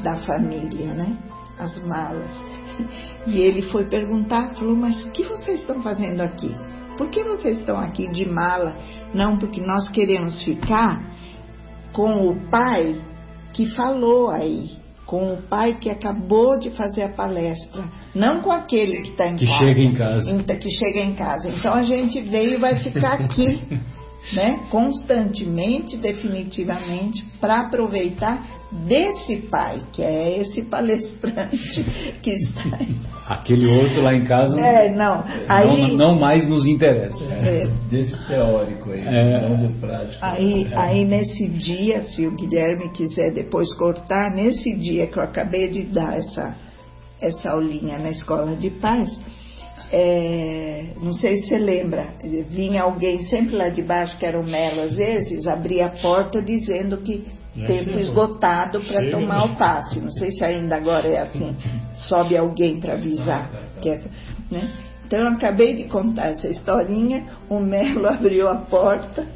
[0.03, 1.17] da família, né?
[1.59, 2.41] As malas.
[3.25, 6.53] E ele foi perguntar, falou, mas o que vocês estão fazendo aqui?
[6.97, 8.77] Por que vocês estão aqui de mala?
[9.15, 11.03] Não, porque nós queremos ficar
[11.93, 13.01] com o pai
[13.53, 14.71] que falou aí,
[15.07, 19.37] com o pai que acabou de fazer a palestra, não com aquele que está em
[19.37, 19.59] que casa.
[19.59, 20.57] Chega em casa.
[20.57, 21.49] Que chega em casa.
[21.49, 23.63] Então a gente veio e vai ficar aqui,
[24.33, 24.61] né?
[24.71, 31.85] Constantemente, definitivamente, para aproveitar desse pai, que é esse palestrante
[32.23, 32.97] que está aí.
[33.27, 35.23] Aquele outro lá em casa é, não.
[35.49, 37.23] Aí, não, não mais nos interessa.
[37.25, 40.19] É, desse teórico aí, é, não do prático.
[40.23, 40.77] Aí, é.
[40.77, 45.85] aí nesse dia, se o Guilherme quiser depois cortar, nesse dia que eu acabei de
[45.85, 46.57] dar essa,
[47.21, 49.11] essa aulinha na escola de paz,
[49.93, 52.15] é, não sei se você lembra,
[52.49, 56.41] vinha alguém sempre lá de baixo, que era o Melo, às vezes, abria a porta
[56.41, 60.01] dizendo que é tempo esgotado para tomar o passe.
[60.01, 61.55] Não sei se ainda agora é assim.
[61.95, 63.51] Sobe alguém para avisar.
[63.81, 64.01] Que é,
[64.51, 64.71] né?
[65.07, 69.27] Então eu acabei de contar essa historinha, o Melo abriu a porta,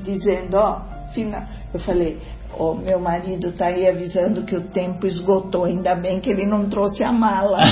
[0.00, 1.42] dizendo, ó, final.
[1.74, 2.18] Eu falei,
[2.56, 6.68] o meu marido está aí avisando que o tempo esgotou, ainda bem que ele não
[6.68, 7.58] trouxe a mala.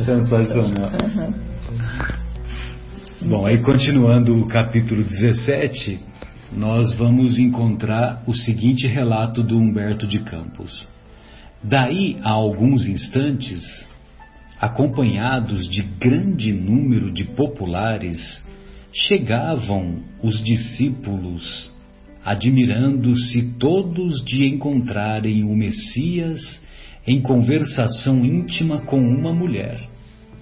[0.04, 0.90] Sensacional.
[3.22, 6.00] Bom, aí continuando o capítulo 17,
[6.56, 10.88] nós vamos encontrar o seguinte relato do Humberto de Campos.
[11.62, 13.60] Daí a alguns instantes,
[14.58, 18.42] acompanhados de grande número de populares,
[18.90, 21.70] chegavam os discípulos,
[22.24, 26.40] admirando-se todos de encontrarem o Messias
[27.06, 29.89] em conversação íntima com uma mulher.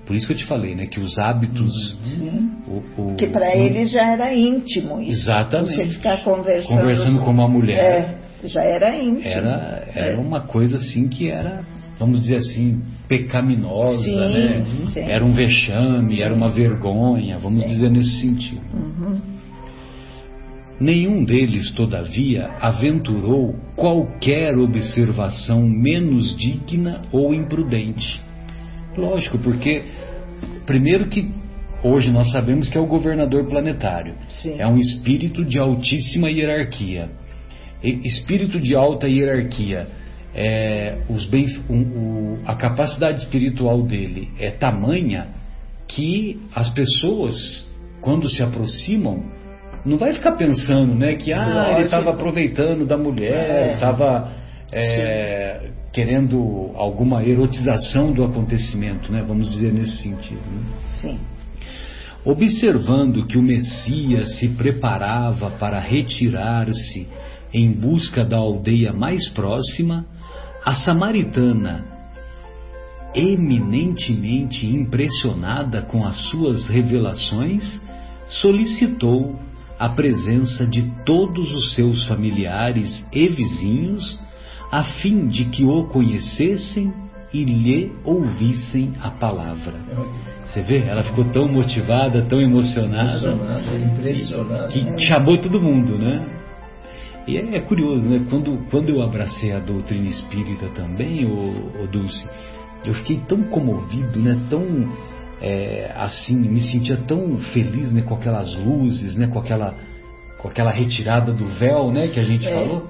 [0.09, 1.71] Por isso que eu te falei, né, que os hábitos,
[2.66, 5.11] o, o, que para eles já era íntimo isso.
[5.11, 5.77] Exatamente.
[5.77, 8.18] Você ficar conversando, conversando com uma mulher.
[8.42, 9.29] É, já era íntimo.
[9.29, 10.16] Era, era é.
[10.16, 11.62] uma coisa assim que era
[11.99, 14.64] vamos dizer assim, pecaminosa, sim, né?
[14.87, 15.01] Sim.
[15.01, 16.23] Era um vexame, sim.
[16.23, 18.62] era uma vergonha, vamos dizer nesse sentido.
[18.73, 19.21] Uhum.
[20.81, 28.27] Nenhum deles, todavia, aventurou qualquer observação menos digna ou imprudente.
[28.98, 29.84] Lógico, porque,
[30.66, 31.30] primeiro que
[31.82, 34.14] hoje nós sabemos que é o governador planetário.
[34.58, 37.08] É um espírito de altíssima hierarquia.
[37.82, 39.87] Espírito de alta hierarquia
[40.34, 45.28] é, os bem, um, o, a capacidade espiritual dele é tamanha
[45.87, 47.34] que as pessoas,
[48.00, 49.24] quando se aproximam,
[49.84, 55.70] não vai ficar pensando, né, que ah, ele estava aproveitando da mulher, estava é, é,
[55.92, 60.40] querendo alguma erotização do acontecimento, né, vamos dizer nesse sentido.
[60.40, 60.62] Né?
[61.00, 61.18] Sim.
[62.24, 67.07] Observando que o Messias se preparava para retirar-se
[67.54, 70.04] em busca da aldeia mais próxima,
[70.64, 71.87] a samaritana,
[73.14, 77.64] eminentemente impressionada com as suas revelações,
[78.26, 79.35] solicitou
[79.78, 84.18] a presença de todos os seus familiares e vizinhos,
[84.70, 86.92] a fim de que o conhecessem
[87.33, 89.74] e lhe ouvissem a palavra.
[90.44, 90.78] Você vê?
[90.78, 93.37] Ela ficou tão motivada, tão emocionada,
[93.76, 96.26] impressionada, que chamou todo mundo, né?
[97.26, 98.24] E é, é, curioso, né?
[98.31, 102.22] Quando, quando eu abracei a doutrina espírita também, o, o Dulce,
[102.85, 104.38] eu fiquei tão comovido, né?
[104.48, 104.64] Tão
[105.40, 108.00] é, assim, me sentia tão feliz, né?
[108.00, 109.26] Com aquelas luzes, né?
[109.26, 109.74] Com aquela,
[110.38, 112.09] com aquela retirada do véu, né?
[112.09, 112.54] Que a gente é.
[112.54, 112.88] falou,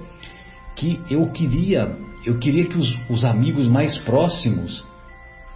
[0.79, 4.85] que eu queria, eu queria que os, os amigos mais próximos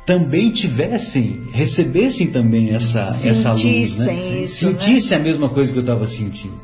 [0.04, 4.42] também tivessem, recebessem também essa, essa luz, né?
[4.42, 5.16] Isso, Sentissem né?
[5.16, 6.60] a mesma coisa que eu estava sentindo.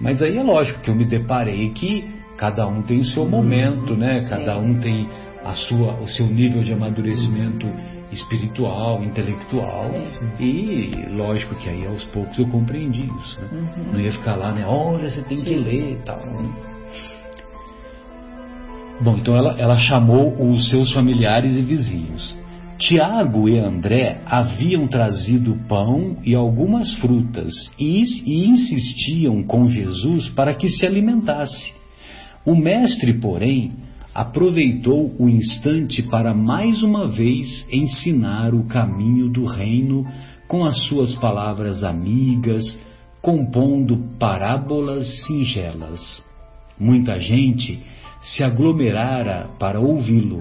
[0.00, 2.08] Mas aí é lógico que eu me deparei que
[2.38, 4.18] cada um tem o seu momento, né?
[4.30, 5.06] Cada um tem
[5.44, 7.66] a sua, o seu nível de amadurecimento
[8.10, 9.92] espiritual, intelectual.
[10.38, 10.44] Sim.
[10.44, 13.40] E lógico que aí aos poucos eu compreendi isso.
[13.42, 13.48] Né?
[13.52, 13.92] Uhum.
[13.92, 14.64] Não ia ficar lá, né?
[14.66, 15.50] Olha, você tem Sim.
[15.50, 16.22] que ler e tal.
[16.22, 16.69] Sim.
[19.02, 22.38] Bom, então ela, ela chamou os seus familiares e vizinhos.
[22.78, 30.54] Tiago e André haviam trazido pão e algumas frutas e, e, insistiam com Jesus para
[30.54, 31.72] que se alimentasse.
[32.44, 33.72] O mestre, porém,
[34.14, 40.04] aproveitou o instante para mais uma vez ensinar o caminho do reino
[40.48, 42.64] com as suas palavras amigas,
[43.22, 46.00] compondo parábolas singelas.
[46.78, 47.78] Muita gente
[48.20, 50.40] se aglomerara para ouvi-lo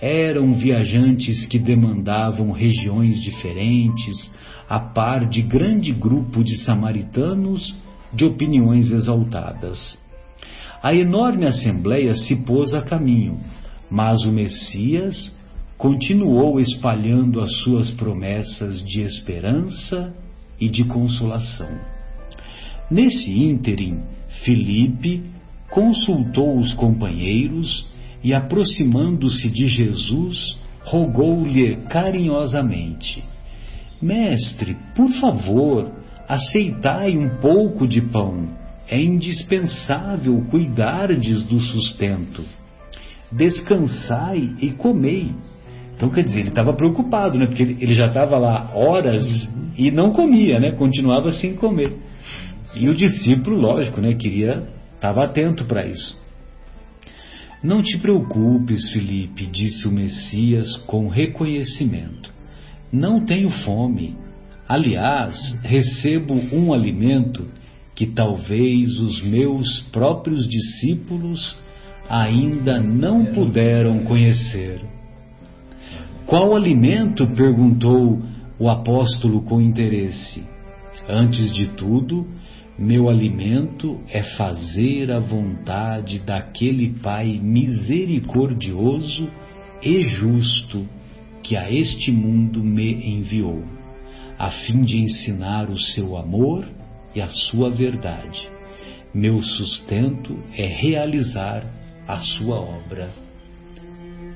[0.00, 4.30] eram viajantes que demandavam regiões diferentes,
[4.68, 7.76] a par de grande grupo de samaritanos
[8.12, 9.98] de opiniões exaltadas.
[10.82, 13.36] A enorme assembleia se pôs a caminho,
[13.90, 15.36] mas o Messias
[15.76, 20.14] continuou espalhando as suas promessas de esperança
[20.60, 21.70] e de consolação.
[22.90, 24.00] Nesse ínterim,
[24.44, 25.24] Filipe
[25.70, 27.88] consultou os companheiros
[28.22, 33.22] e, aproximando-se de Jesus, rogou-lhe carinhosamente:
[34.00, 35.92] Mestre, por favor,
[36.28, 38.46] aceitai um pouco de pão.
[38.90, 42.42] É indispensável cuidardes do sustento.
[43.30, 45.30] Descansai e comei.
[45.94, 47.46] Então, quer dizer, ele estava preocupado, né?
[47.46, 49.26] Porque ele já estava lá horas
[49.76, 50.72] e não comia, né?
[50.72, 51.94] Continuava sem comer.
[52.76, 54.14] E o discípulo, lógico, né?
[54.14, 54.66] Queria,
[54.98, 56.20] estava atento para isso.
[57.62, 62.32] Não te preocupes, Felipe, disse o Messias com reconhecimento.
[62.92, 64.16] Não tenho fome.
[64.68, 67.48] Aliás, recebo um alimento
[67.94, 71.56] que talvez os meus próprios discípulos
[72.08, 74.80] ainda não puderam conhecer.
[76.26, 77.26] Qual alimento?
[77.26, 78.22] perguntou
[78.58, 80.44] o apóstolo com interesse.
[81.08, 82.26] Antes de tudo,
[82.78, 89.28] meu alimento é fazer a vontade daquele Pai misericordioso
[89.82, 90.86] e justo
[91.42, 93.64] que a este mundo me enviou,
[94.38, 96.68] a fim de ensinar o seu amor
[97.14, 98.48] e a sua verdade.
[99.12, 101.64] Meu sustento é realizar
[102.06, 103.10] a sua obra.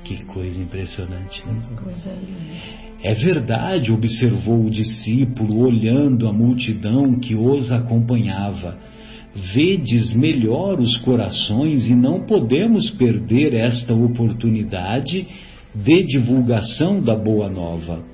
[0.03, 1.61] Que coisa impressionante, né?
[1.81, 2.92] Coisa linda.
[3.03, 8.77] É verdade, observou o discípulo, olhando a multidão que os acompanhava.
[9.53, 15.27] Vedes melhor os corações e não podemos perder esta oportunidade
[15.75, 18.05] de divulgação da Boa Nova.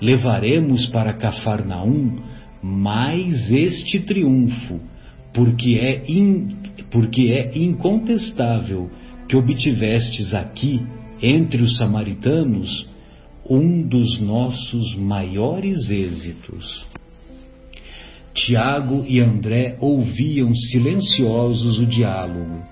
[0.00, 2.16] Levaremos para Cafarnaum
[2.62, 4.80] mais este triunfo,
[5.34, 6.48] porque é, in,
[6.90, 8.88] porque é incontestável
[9.28, 10.80] que obtivestes aqui,
[11.22, 12.93] entre os samaritanos,
[13.48, 16.86] um dos nossos maiores êxitos.
[18.34, 22.62] Tiago e André ouviam silenciosos o diálogo.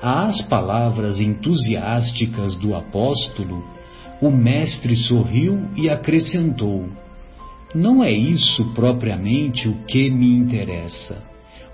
[0.00, 3.64] Às palavras entusiásticas do apóstolo,
[4.20, 6.88] o mestre sorriu e acrescentou:
[7.74, 11.22] Não é isso propriamente o que me interessa.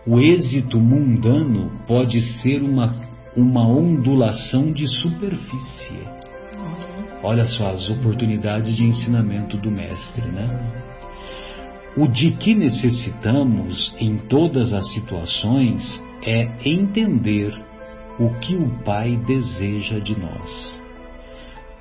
[0.07, 2.95] O êxito mundano pode ser uma,
[3.37, 6.28] uma ondulação de superfície.
[7.23, 10.47] Olha só as oportunidades de ensinamento do Mestre, né?
[11.97, 15.83] O de que necessitamos em todas as situações
[16.23, 17.53] é entender
[18.19, 20.81] o que o Pai deseja de nós.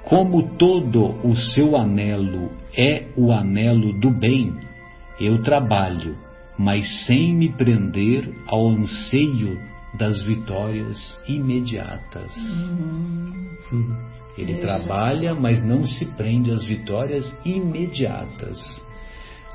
[0.03, 4.55] Como todo o seu anelo é o anelo do bem,
[5.19, 6.15] eu trabalho,
[6.57, 9.59] mas sem me prender ao anseio
[9.97, 12.35] das vitórias imediatas.
[13.71, 13.97] Uhum.
[14.37, 14.85] Ele Jesus.
[14.85, 18.57] trabalha, mas não se prende às vitórias imediatas.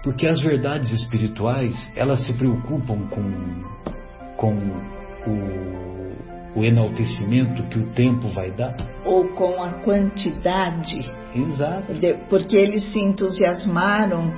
[0.02, 3.22] Porque as verdades espirituais, elas se preocupam com,
[4.36, 4.52] com
[5.30, 5.92] o
[6.54, 8.76] o enaltecimento que o tempo vai dar?
[9.04, 11.10] Ou com a quantidade.
[11.34, 11.94] Exato.
[11.94, 14.32] De, porque eles se entusiasmaram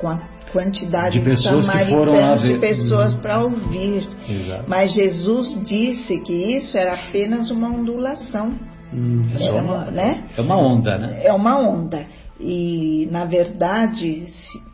[0.00, 0.20] com a
[0.52, 2.54] quantidade de pessoas que foram lá ver.
[2.54, 4.08] de pessoas para ouvir.
[4.28, 4.64] Exato.
[4.66, 8.54] Mas Jesus disse que isso era apenas uma ondulação.
[8.92, 10.24] Hum, é, era, uma, né?
[10.36, 11.20] é uma onda, né?
[11.24, 12.06] É uma onda.
[12.38, 14.26] E, na verdade,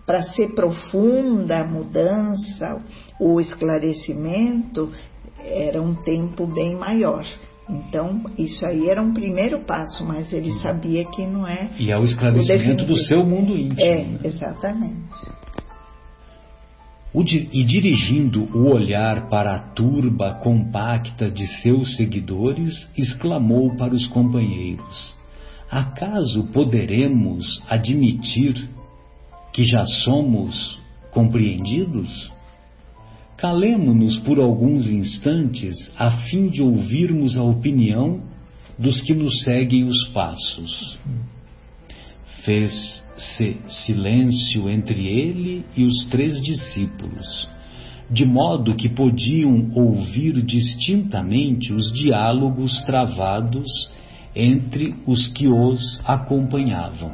[0.06, 2.82] para ser profunda a mudança,
[3.20, 4.90] o esclarecimento,
[5.38, 7.24] era um tempo bem maior.
[7.68, 11.70] Então, isso aí era um primeiro passo, mas ele sabia que não é.
[11.78, 13.80] E é o esclarecimento o do seu mundo íntimo.
[13.80, 14.18] É, né?
[14.24, 15.37] exatamente.
[17.14, 25.14] E dirigindo o olhar para a turba compacta de seus seguidores, exclamou para os companheiros:
[25.70, 28.68] Acaso poderemos admitir
[29.52, 30.78] que já somos
[31.10, 32.30] compreendidos?
[33.38, 38.20] Calemo-nos por alguns instantes a fim de ouvirmos a opinião
[38.78, 40.98] dos que nos seguem os passos.
[43.18, 47.48] Fez-se silêncio entre ele e os três discípulos,
[48.10, 53.66] de modo que podiam ouvir distintamente os diálogos travados
[54.36, 57.12] entre os que os acompanhavam.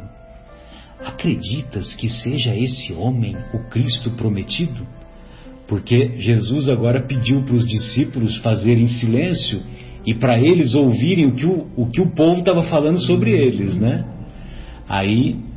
[1.01, 4.87] Acreditas que seja esse homem o Cristo prometido?
[5.67, 9.63] Porque Jesus agora pediu para os discípulos fazerem silêncio
[10.07, 13.75] e para eles ouvirem o que o, o que o povo estava falando sobre eles,
[13.75, 14.05] né?
[14.87, 15.54] Aí,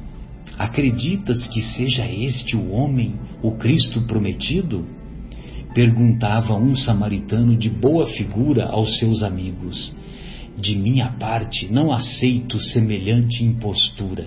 [0.57, 4.85] acreditas que seja este o homem, o Cristo prometido?
[5.73, 9.95] Perguntava um samaritano de boa figura aos seus amigos.
[10.57, 14.25] De minha parte, não aceito semelhante impostura.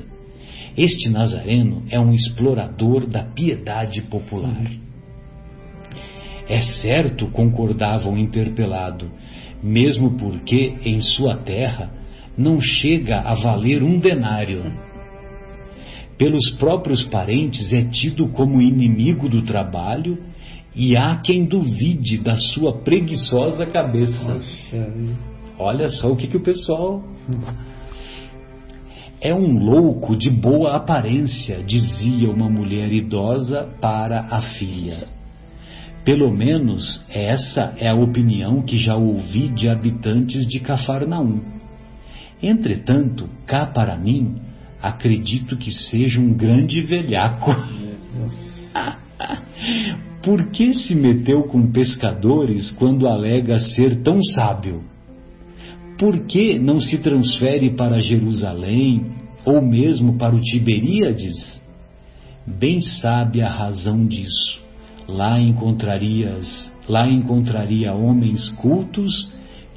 [0.77, 4.71] Este Nazareno é um explorador da piedade popular.
[6.49, 9.11] É certo, concordava o interpelado,
[9.63, 11.93] mesmo porque em sua terra
[12.37, 14.90] não chega a valer um denário.
[16.21, 20.19] Pelos próprios parentes é tido como inimigo do trabalho
[20.77, 24.39] e há quem duvide da sua preguiçosa cabeça.
[25.59, 27.03] Olha só o que, que o pessoal.
[29.23, 35.09] É um louco de boa aparência, dizia uma mulher idosa para a filha.
[36.07, 41.43] Pelo menos essa é a opinião que já ouvi de habitantes de Cafarnaum.
[42.43, 44.37] Entretanto, cá para mim,
[44.83, 47.51] acredito que seja um grande velhaco.
[50.23, 54.83] Por que se meteu com pescadores quando alega ser tão sábio?
[55.99, 59.05] Por que não se transfere para Jerusalém
[59.45, 61.61] ou mesmo para o Tiberíades?
[62.47, 64.61] Bem sabe a razão disso.
[65.07, 69.31] Lá encontrarias, lá encontraria homens cultos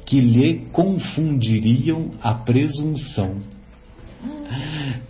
[0.06, 3.53] que lhe confundiriam a presunção.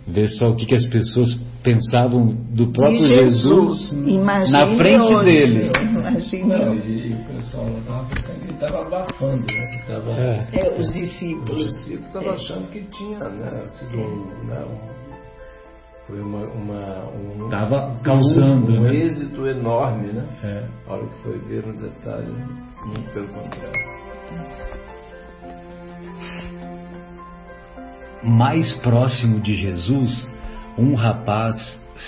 [0.07, 5.25] Vê só o que, que as pessoas pensavam do próprio Jesus, Jesus na frente hoje.
[5.25, 5.71] dele.
[5.81, 6.55] Imagina.
[6.85, 8.07] E, o pessoal estava
[8.53, 9.83] estava abafando, né?
[9.87, 10.47] Tava, é.
[10.53, 11.53] É, os discípulos.
[11.53, 14.65] Os discípulos estavam achando que tinha né, sido um, né,
[16.07, 18.95] foi uma, uma um, Tava causando um, um né?
[18.95, 20.27] êxito enorme, né?
[20.43, 20.67] É.
[20.87, 22.31] A hora que foi ver no detalhe,
[22.85, 23.95] muito pelo contrário.
[28.25, 30.27] Mais próximo de Jesus,
[30.77, 31.55] um rapaz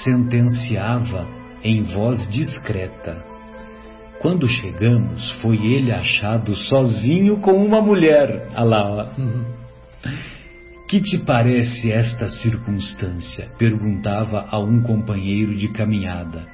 [0.04, 1.28] sentenciava
[1.64, 3.24] em voz discreta.
[4.20, 8.50] Quando chegamos, foi ele achado sozinho com uma mulher.
[8.56, 9.10] Olha lá,
[10.88, 13.50] Que te parece esta circunstância?
[13.58, 16.48] perguntava a um companheiro de caminhada.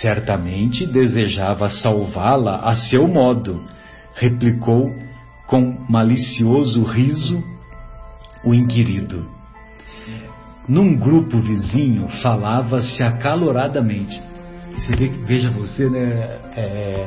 [0.00, 3.64] Certamente desejava salvá-la a seu modo,
[4.14, 4.94] replicou
[5.52, 7.44] com malicioso riso
[8.42, 9.26] o inquirido.
[10.66, 14.18] Num grupo vizinho falava-se acaloradamente.
[14.72, 17.06] Você vê, veja você, né, é,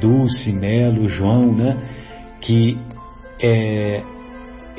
[0.00, 1.82] Dulce, Melo, João, né,
[2.40, 2.78] que
[3.42, 4.04] é,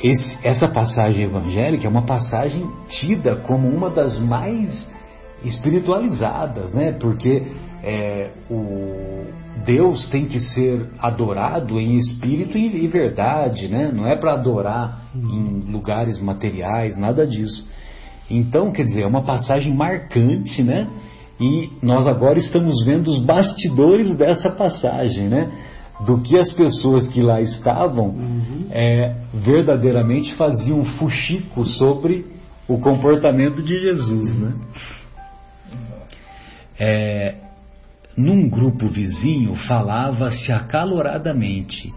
[0.01, 4.89] esse, essa passagem evangélica é uma passagem tida como uma das mais
[5.43, 6.93] espiritualizadas, né?
[6.93, 7.43] Porque
[7.83, 8.84] é, o
[9.65, 13.91] Deus tem que ser adorado em espírito e, verdade, né?
[13.91, 17.67] Não é para adorar em lugares materiais, nada disso.
[18.29, 20.87] Então, quer dizer, é uma passagem marcante, né?
[21.39, 25.51] E nós agora estamos vendo os bastidores dessa passagem, né?
[26.05, 28.67] Do que as pessoas que lá estavam uhum.
[28.71, 32.25] é, verdadeiramente faziam fuxico sobre
[32.67, 34.53] o comportamento de Jesus, né?
[36.77, 37.35] É,
[38.17, 41.93] num grupo vizinho falava-se acaloradamente.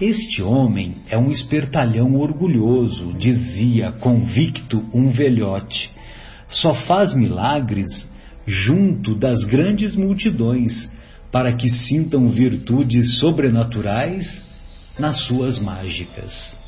[0.00, 5.90] Este homem é um espertalhão orgulhoso, dizia convicto um velhote.
[6.48, 8.10] Só faz milagres
[8.46, 10.90] junto das grandes multidões,
[11.30, 14.44] para que sintam virtudes sobrenaturais
[14.98, 16.58] nas suas mágicas.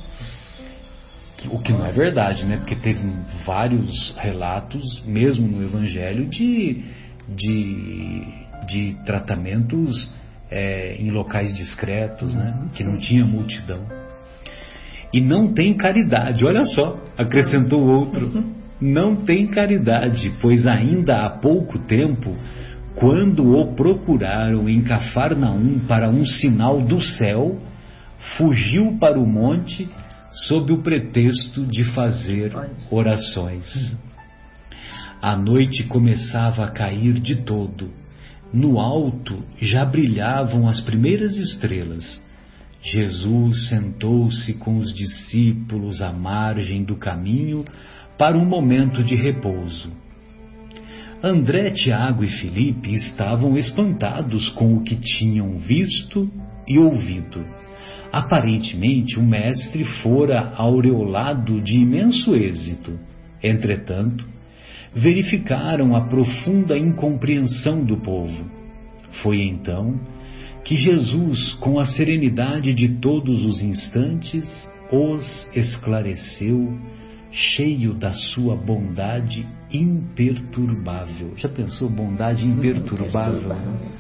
[1.50, 2.58] O que não é verdade, né?
[2.58, 3.02] Porque teve
[3.44, 6.84] vários relatos, mesmo no Evangelho, de
[7.28, 10.10] de, de tratamentos
[10.50, 12.68] é, em locais discretos, né?
[12.74, 13.86] que não tinha multidão.
[15.12, 18.44] E não tem caridade, olha só, acrescentou outro.
[18.80, 22.34] Não tem caridade, pois ainda há pouco tempo,
[22.96, 27.60] quando o procuraram em Cafarnaum para um sinal do céu,
[28.36, 29.88] fugiu para o monte
[30.32, 32.52] sob o pretexto de fazer
[32.90, 33.92] orações.
[35.20, 38.01] A noite começava a cair de todo.
[38.52, 42.20] No alto já brilhavam as primeiras estrelas.
[42.82, 47.64] Jesus sentou-se com os discípulos à margem do caminho
[48.18, 49.90] para um momento de repouso.
[51.22, 56.28] André, Tiago e Felipe estavam espantados com o que tinham visto
[56.66, 57.44] e ouvido.
[58.12, 62.98] Aparentemente, o mestre fora aureolado de imenso êxito.
[63.42, 64.26] Entretanto,
[64.94, 68.44] verificaram a profunda incompreensão do povo.
[69.22, 69.98] Foi então
[70.64, 74.48] que Jesus, com a serenidade de todos os instantes,
[74.90, 76.78] os esclareceu,
[77.30, 81.32] cheio da sua bondade imperturbável.
[81.36, 83.56] Já pensou bondade imperturbável?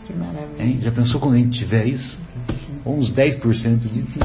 [0.06, 0.62] Que maravilha.
[0.62, 0.78] Hein?
[0.82, 2.18] Já pensou quando a gente tiver isso?
[2.84, 4.18] Ou uns 10% disso?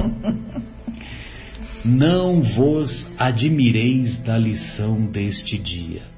[1.85, 6.16] Não vos admireis da lição deste dia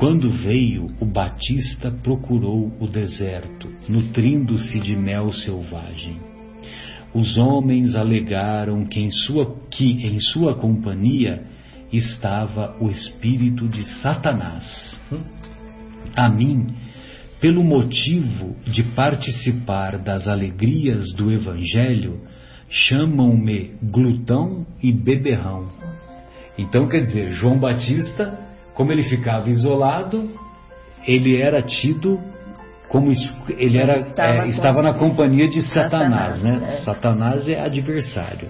[0.00, 6.16] quando veio, o Batista procurou o deserto, nutrindo-se de mel selvagem.
[7.12, 11.44] Os homens alegaram que em sua, que em sua companhia
[11.92, 14.64] estava o espírito de Satanás.
[16.16, 16.74] A mim,
[17.38, 22.22] pelo motivo de participar das alegrias do Evangelho,
[22.70, 25.68] chamam-me glutão e beberrão.
[26.56, 28.49] Então, quer dizer, João Batista
[28.80, 30.30] como ele ficava isolado,
[31.06, 32.18] ele era tido
[32.88, 33.12] como
[33.58, 36.60] ele era estava, é, estava na companhia de Satanás, Satanás né?
[36.64, 36.70] É.
[36.80, 38.48] Satanás é adversário,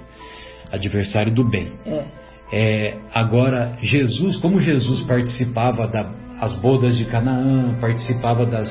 [0.70, 1.72] adversário do bem.
[1.84, 2.04] É.
[2.52, 8.68] É, agora Jesus, como Jesus participava das bodas de Canaã, participava das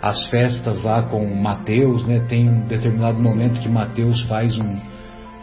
[0.00, 2.24] as festas lá com Mateus, né?
[2.28, 4.78] Tem um determinado momento que Mateus faz um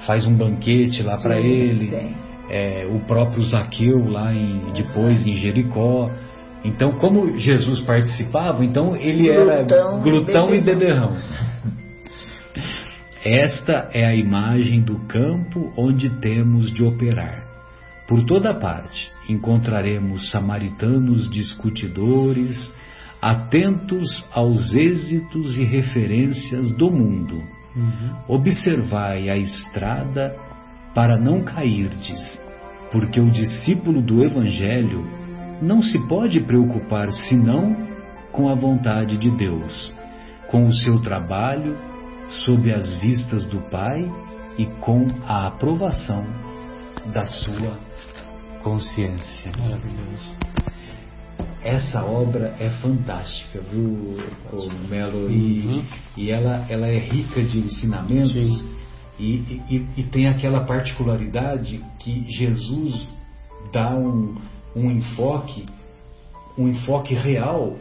[0.08, 1.88] faz um banquete lá para ele.
[1.88, 2.16] Sim.
[2.50, 6.10] É, o próprio Zaqueu lá em, depois em Jericó.
[6.64, 11.16] Então, como Jesus participava, então ele glutão era glutão e beberrão.
[13.24, 17.44] Esta é a imagem do campo onde temos de operar.
[18.08, 22.74] Por toda parte encontraremos samaritanos discutidores,
[23.22, 27.44] atentos aos êxitos e referências do mundo.
[27.76, 28.16] Uhum.
[28.28, 30.36] Observai a estrada
[30.94, 32.40] para não cairdes,
[32.92, 35.06] porque o discípulo do Evangelho
[35.62, 37.76] não se pode preocupar senão
[38.32, 39.94] com a vontade de Deus,
[40.48, 41.78] com o seu trabalho
[42.28, 44.00] sob as vistas do Pai
[44.58, 46.26] e com a aprovação
[47.14, 47.78] da sua
[48.62, 49.52] consciência.
[49.58, 50.34] Maravilhoso.
[51.64, 54.18] Essa obra é fantástica, viu,
[54.90, 55.30] Melo?
[55.30, 55.84] E, uhum.
[56.16, 58.66] e ela, ela é rica de ensinamentos
[59.20, 63.10] e, e, e, tem aquela particularidade que Jesus
[63.74, 64.36] dá um,
[64.76, 65.66] um enfoque,
[66.58, 67.76] um enfoque real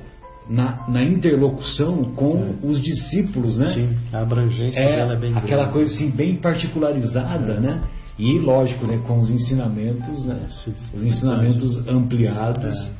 [0.49, 2.67] na, na interlocução com é.
[2.67, 3.73] os discípulos, né?
[3.73, 5.73] Sim, a abrangência é, dela é bem Aquela grande.
[5.73, 7.61] coisa assim bem particularizada, é.
[7.61, 7.83] né?
[8.19, 10.45] E lógico, né, com os ensinamentos, né?
[10.93, 12.91] Os ensinamentos ampliados, é.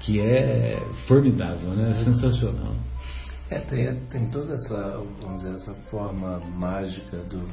[0.00, 1.90] que é formidável, né?
[1.90, 2.04] É.
[2.04, 2.74] Sensacional.
[3.50, 7.50] É, tem, tem toda essa, vamos dizer, essa forma mágica do,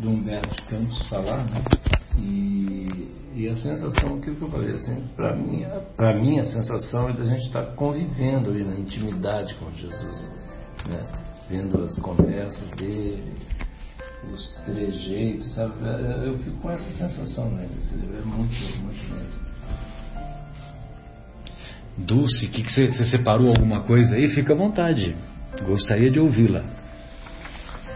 [0.00, 1.64] do Humberto de Campos falar, né?
[2.16, 5.64] E, e a sensação, aquilo que eu falei, assim, para mim,
[6.20, 10.32] mim a sensação é de a gente estar tá convivendo ali na intimidade com Jesus,
[10.86, 11.04] né?
[11.48, 13.34] Vendo as conversas dele,
[14.32, 15.74] os trejeitos, sabe?
[16.24, 17.68] Eu fico com essa sensação, né?
[17.68, 19.43] É muito, muito.
[21.96, 24.28] Dulce, que, que você, você separou alguma coisa aí?
[24.28, 25.16] Fica à vontade.
[25.64, 26.64] Gostaria de ouvi-la.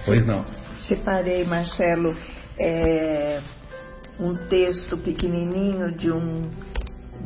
[0.05, 0.45] Pois não.
[0.79, 2.17] Separei, Marcelo,
[2.59, 3.41] é,
[4.21, 6.49] um texto pequenininho de um,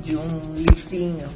[0.03, 1.29] de um livrinho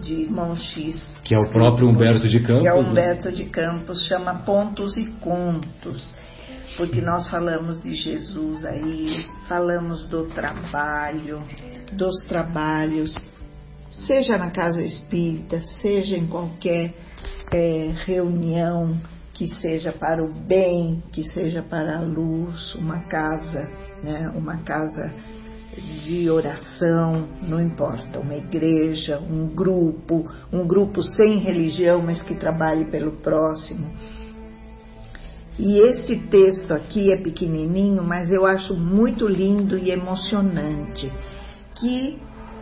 [0.00, 1.18] de irmão X.
[1.24, 2.62] Que é o próprio Humberto de Campos.
[2.62, 2.88] Que é o né?
[2.90, 3.34] Humberto né?
[3.34, 6.14] de Campos, chama Pontos e Contos.
[6.76, 11.42] Porque nós falamos de Jesus aí, falamos do trabalho,
[11.92, 13.14] dos trabalhos
[13.90, 16.94] seja na casa espírita, seja em qualquer
[17.52, 18.98] é, reunião
[19.32, 23.70] que seja para o bem, que seja para a luz, uma casa,
[24.02, 25.14] né, uma casa
[26.04, 32.86] de oração, não importa, uma igreja, um grupo, um grupo sem religião, mas que trabalhe
[32.86, 33.88] pelo próximo.
[35.56, 41.12] E esse texto aqui é pequenininho, mas eu acho muito lindo e emocionante,
[41.76, 42.18] que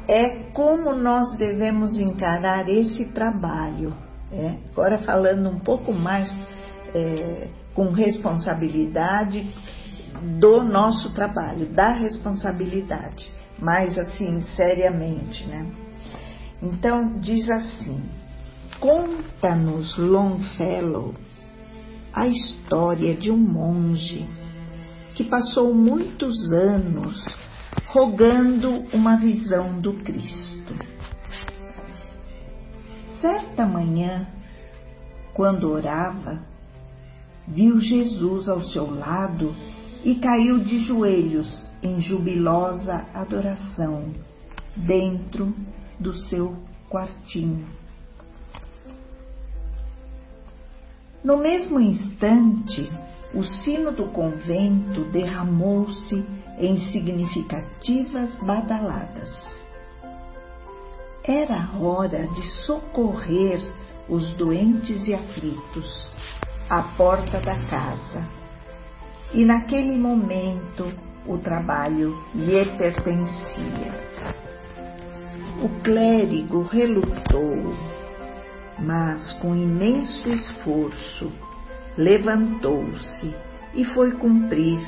[0.08, 3.94] é como nós devemos encarar esse trabalho.
[4.32, 4.56] É?
[4.70, 6.34] Agora, falando um pouco mais
[6.94, 9.52] é, com responsabilidade
[10.40, 15.66] do nosso trabalho, da responsabilidade, mais assim, seriamente, né?
[16.62, 18.02] Então, diz assim:
[18.80, 21.14] conta-nos, Longfellow,
[22.12, 24.26] a história de um monge
[25.14, 27.24] que passou muitos anos
[27.88, 30.74] rogando uma visão do Cristo.
[33.20, 34.26] Certa manhã,
[35.34, 36.42] quando orava,
[37.46, 39.54] viu Jesus ao seu lado
[40.04, 44.12] e caiu de joelhos em jubilosa adoração
[44.76, 45.54] dentro
[45.98, 46.56] do seu
[46.88, 47.66] quartinho.
[51.24, 52.88] No mesmo instante,
[53.34, 56.24] o sino do convento derramou-se
[56.58, 59.32] em significativas badaladas.
[61.24, 63.60] Era hora de socorrer
[64.08, 66.08] os doentes e aflitos
[66.70, 68.28] à porta da casa.
[69.32, 70.92] E naquele momento
[71.26, 74.06] o trabalho lhe pertencia.
[75.62, 77.74] O clérigo relutou,
[78.78, 81.32] mas com imenso esforço
[81.96, 83.34] levantou-se
[83.74, 84.78] e foi cumprir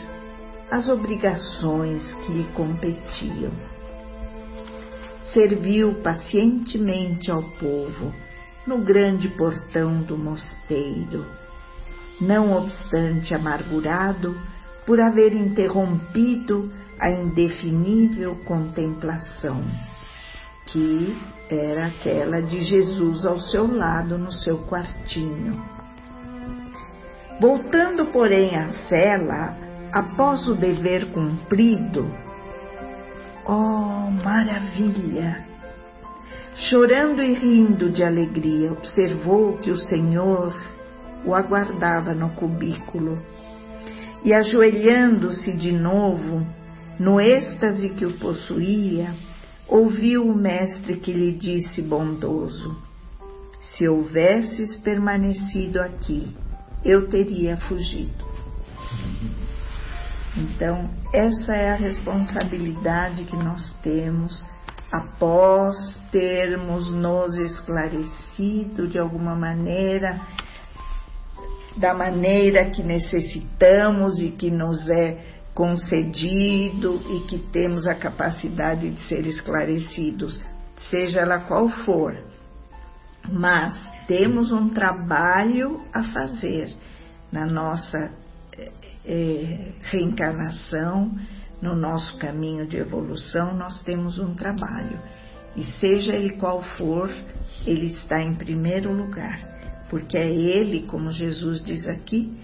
[0.71, 3.53] as obrigações que lhe competiam.
[5.33, 8.15] Serviu pacientemente ao povo
[8.67, 11.27] no grande portão do mosteiro,
[12.21, 14.39] não obstante amargurado
[14.87, 19.63] por haver interrompido a indefinível contemplação.
[20.71, 21.17] que
[21.51, 25.59] era aquela de Jesus ao seu lado no seu quartinho.
[27.41, 29.57] Voltando, porém, à cela,
[29.93, 32.11] após o dever cumprido,
[33.47, 35.47] oh maravilha!
[36.55, 40.55] Chorando e rindo de alegria, observou que o Senhor
[41.25, 43.23] o aguardava no cubículo
[44.25, 46.45] e, ajoelhando-se de novo,
[46.99, 49.15] no êxtase que o possuía,
[49.69, 52.77] ouviu o Mestre que lhe disse bondoso:
[53.61, 56.35] Se houvesses permanecido aqui,
[56.85, 58.27] eu teria fugido.
[60.37, 64.45] Então, essa é a responsabilidade que nós temos
[64.91, 65.77] após
[66.11, 70.21] termos nos esclarecido de alguma maneira,
[71.77, 79.03] da maneira que necessitamos e que nos é concedido e que temos a capacidade de
[79.09, 80.41] ser esclarecidos,
[80.77, 82.17] seja ela qual for.
[83.31, 83.75] Mas
[84.07, 86.73] temos um trabalho a fazer
[87.31, 88.13] na nossa
[89.09, 91.11] é, reencarnação,
[91.61, 95.01] no nosso caminho de evolução, nós temos um trabalho.
[95.57, 97.11] E seja ele qual for,
[97.67, 102.39] ele está em primeiro lugar, porque é ele, como Jesus diz aqui,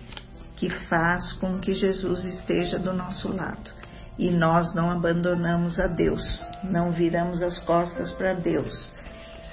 [0.56, 3.70] que faz com que Jesus esteja do nosso lado.
[4.18, 6.24] E nós não abandonamos a Deus,
[6.64, 8.94] não viramos as costas para Deus,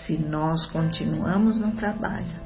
[0.06, 2.40] se nós continuamos no trabalho.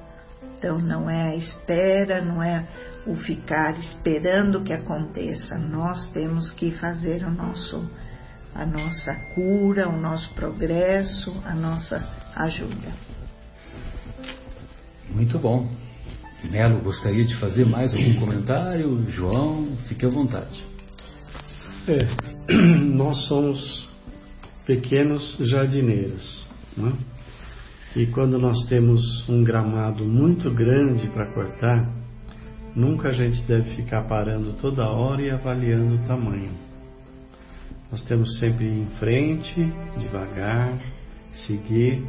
[0.57, 2.65] Então não é a espera, não é
[3.05, 5.57] o ficar esperando que aconteça.
[5.57, 7.87] Nós temos que fazer o nosso
[8.53, 11.97] a nossa cura, o nosso progresso, a nossa
[12.35, 12.89] ajuda.
[15.09, 15.69] Muito bom.
[16.49, 19.05] Melo gostaria de fazer mais algum comentário?
[19.09, 20.63] João, fique à vontade.
[21.87, 23.89] É, nós somos
[24.65, 26.45] pequenos jardineiros,
[26.77, 26.93] né?
[27.95, 32.04] e quando nós temos um gramado muito grande para cortar,
[32.75, 36.51] nunca a gente deve ficar parando toda hora e avaliando o tamanho.
[37.91, 40.73] Nós temos sempre ir em frente, devagar,
[41.47, 42.03] seguir,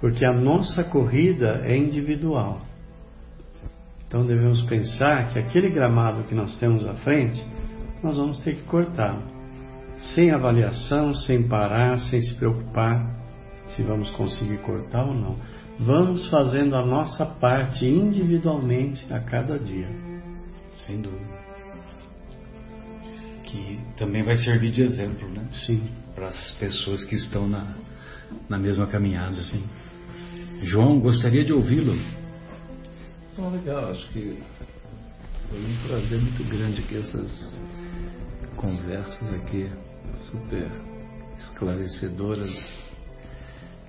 [0.00, 2.60] porque a nossa corrida é individual.
[4.06, 7.44] Então devemos pensar que aquele gramado que nós temos à frente,
[8.02, 9.20] nós vamos ter que cortar,
[10.14, 13.18] sem avaliação, sem parar, sem se preocupar
[13.74, 15.36] se vamos conseguir cortar ou não.
[15.78, 19.88] Vamos fazendo a nossa parte individualmente a cada dia.
[20.86, 21.38] Sem dúvida.
[23.44, 25.46] Que também vai servir de exemplo, né?
[25.52, 25.88] Sim.
[26.14, 27.74] Para as pessoas que estão na,
[28.48, 29.36] na mesma caminhada.
[29.36, 29.64] Sim.
[30.62, 31.96] João, gostaria de ouvi-lo.
[33.36, 34.36] Bom, legal, acho que
[35.48, 37.56] foi um prazer muito grande aqui essas
[38.56, 39.70] conversas aqui
[40.30, 40.68] super
[41.38, 42.50] esclarecedoras,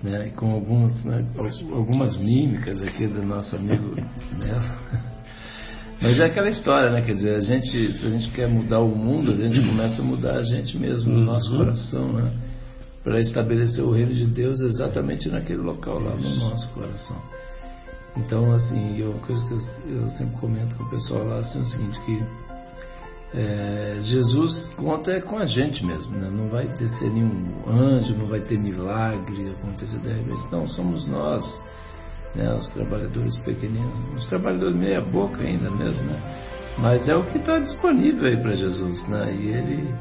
[0.02, 0.30] né?
[0.36, 1.24] Com algumas, né,
[1.72, 3.94] algumas mímicas aqui do nosso amigo
[4.38, 5.10] Melo.
[6.00, 7.02] Mas é aquela história, né?
[7.02, 10.04] Quer dizer, a gente, se a gente quer mudar o mundo, a gente começa a
[10.04, 11.58] mudar a gente mesmo, no nosso uhum.
[11.58, 12.32] coração, né?
[13.04, 17.16] Para estabelecer o reino de Deus exatamente naquele local lá no nosso coração.
[18.16, 21.62] Então, assim, eu, coisa que eu, eu, sempre comento com o pessoal lá assim, é
[21.62, 22.22] o seguinte, que
[23.32, 26.28] é, Jesus conta com a gente mesmo, né?
[26.28, 31.62] não vai descer nenhum anjo, não vai ter milagre acontecer de repente, não, somos nós,
[32.34, 32.52] né?
[32.54, 36.74] os trabalhadores pequeninos, os trabalhadores meia boca ainda mesmo, né?
[36.78, 39.32] mas é o que está disponível aí para Jesus, né?
[39.32, 39.94] e Ele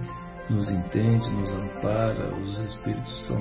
[0.49, 3.39] nos entende, nos ampara, os Espíritos são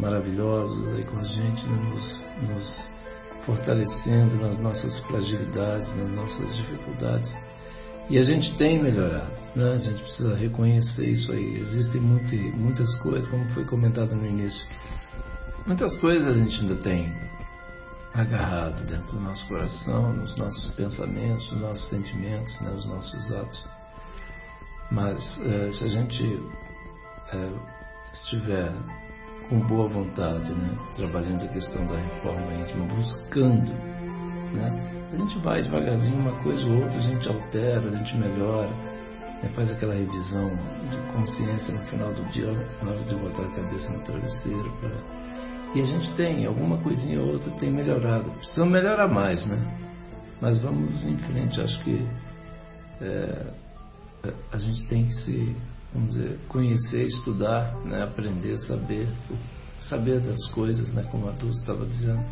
[0.00, 1.90] maravilhosos aí com a gente, né?
[1.90, 2.90] nos, nos
[3.46, 7.32] fortalecendo nas nossas fragilidades, nas nossas dificuldades.
[8.10, 9.74] E a gente tem melhorado, né?
[9.74, 11.60] a gente precisa reconhecer isso aí.
[11.60, 14.66] Existem muito, muitas coisas, como foi comentado no início,
[15.64, 17.14] muitas coisas a gente ainda tem
[18.12, 22.70] agarrado dentro do nosso coração, nos nossos pensamentos, nos nossos sentimentos, né?
[22.70, 23.64] nos nossos atos.
[24.90, 26.42] Mas eh, se a gente
[27.32, 27.52] eh,
[28.12, 28.72] estiver
[29.48, 30.76] com boa vontade, né?
[30.96, 33.72] trabalhando a questão da reforma íntima, buscando.
[34.52, 34.99] Né?
[35.12, 38.70] A gente vai devagarzinho, uma coisa ou outra, a gente altera, a gente melhora,
[39.42, 39.50] né?
[39.54, 42.52] faz aquela revisão de consciência no final do dia,
[42.82, 44.70] na hora de botar a cabeça no travesseiro.
[44.78, 44.90] Pra...
[45.74, 48.30] E a gente tem, alguma coisinha ou outra tem melhorado.
[48.30, 49.58] Precisa melhorar mais, né?
[50.40, 52.06] Mas vamos em frente, acho que
[53.00, 53.52] é,
[54.52, 55.56] a gente tem que se
[55.92, 59.08] vamos dizer, conhecer, estudar, né, aprender, saber,
[59.78, 62.24] saber das coisas, né, como a Dulce estava dizendo,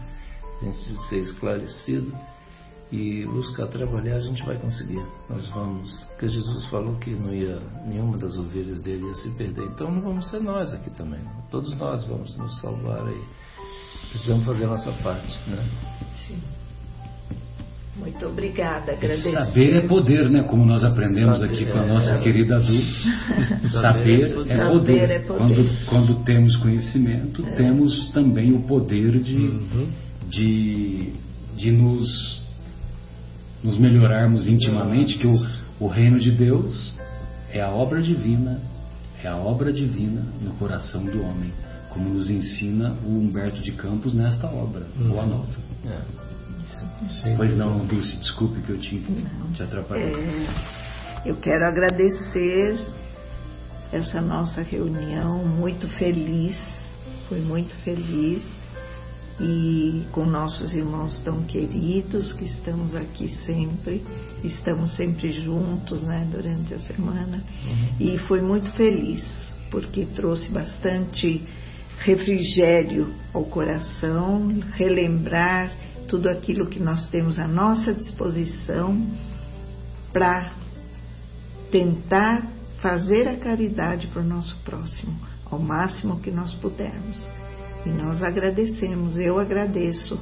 [0.60, 2.12] a gente ser esclarecido
[2.90, 5.04] e buscar trabalhar, a gente vai conseguir.
[5.28, 6.04] Nós vamos.
[6.10, 9.64] Porque Jesus falou que não ia, nenhuma das ovelhas dele ia se perder.
[9.64, 11.20] Então não vamos ser nós aqui também.
[11.50, 13.22] Todos nós vamos nos salvar aí.
[14.10, 15.64] Precisamos fazer a nossa parte, né?
[16.26, 16.38] Sim.
[17.98, 19.32] Muito obrigada, agradeço.
[19.32, 20.44] Saber é poder, né?
[20.44, 23.08] Como nós aprendemos Saber aqui com a nossa é, querida Dulce.
[23.72, 24.52] Saber, é poder.
[24.52, 25.10] É poder.
[25.10, 25.38] É poder.
[25.38, 27.50] Quando, quando temos conhecimento, é.
[27.52, 29.88] temos também o poder de, uhum.
[30.28, 31.12] de,
[31.56, 32.47] de nos
[33.62, 35.34] nos melhorarmos intimamente, que o,
[35.80, 36.92] o reino de Deus
[37.52, 38.60] é a obra divina,
[39.22, 41.52] é a obra divina no coração do homem,
[41.90, 45.08] como nos ensina o Humberto de Campos nesta obra, uhum.
[45.08, 45.56] Boa Nova.
[45.86, 47.36] É.
[47.36, 49.02] Pois não, Dulce, desculpe que eu te,
[49.54, 50.14] te atrapalhei.
[50.14, 52.78] É, eu quero agradecer
[53.90, 56.56] essa nossa reunião, muito feliz,
[57.28, 58.57] fui muito feliz
[59.40, 64.04] e com nossos irmãos tão queridos que estamos aqui sempre,
[64.42, 67.42] estamos sempre juntos, né, durante a semana.
[67.64, 67.94] Uhum.
[68.00, 69.22] E foi muito feliz
[69.70, 71.44] porque trouxe bastante
[72.00, 75.72] refrigério ao coração, relembrar
[76.08, 79.06] tudo aquilo que nós temos à nossa disposição
[80.12, 80.52] para
[81.70, 85.14] tentar fazer a caridade para o nosso próximo,
[85.50, 87.37] ao máximo que nós pudermos.
[87.86, 90.18] E nós agradecemos, eu agradeço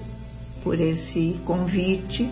[0.62, 2.30] por esse convite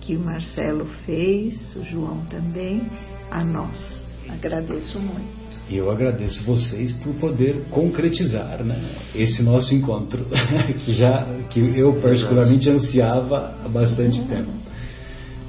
[0.00, 2.82] que o Marcelo fez, o João também,
[3.30, 4.06] a nós.
[4.28, 5.38] Agradeço muito.
[5.70, 8.74] E eu agradeço vocês por poder concretizar né,
[9.14, 10.24] esse nosso encontro,
[10.84, 14.50] que já que eu particularmente ansiava há bastante tempo.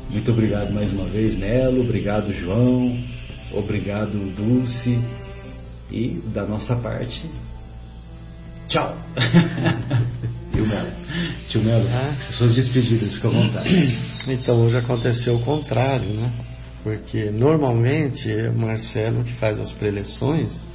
[0.10, 2.98] Muito obrigado mais uma vez, Melo, obrigado, João,
[3.54, 5.00] obrigado, Dulce,
[5.92, 7.30] e da nossa parte,
[8.70, 8.96] Tchau.
[10.54, 10.92] Tio Melo.
[11.50, 12.16] Tio Melo, ah.
[12.38, 13.98] suas despedidas, fica à vontade.
[14.28, 16.32] Então, hoje aconteceu o contrário, né?
[16.84, 20.68] Porque normalmente é o Marcelo que faz as preleções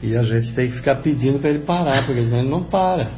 [0.00, 3.10] e a gente tem que ficar pedindo para ele parar, porque senão ele não para.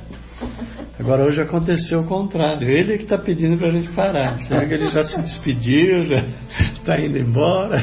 [0.99, 2.67] Agora hoje aconteceu o contrário.
[2.67, 4.41] Ele é que está pedindo para a gente parar.
[4.45, 6.25] Será que ele já se despediu, já
[6.73, 7.83] está indo embora?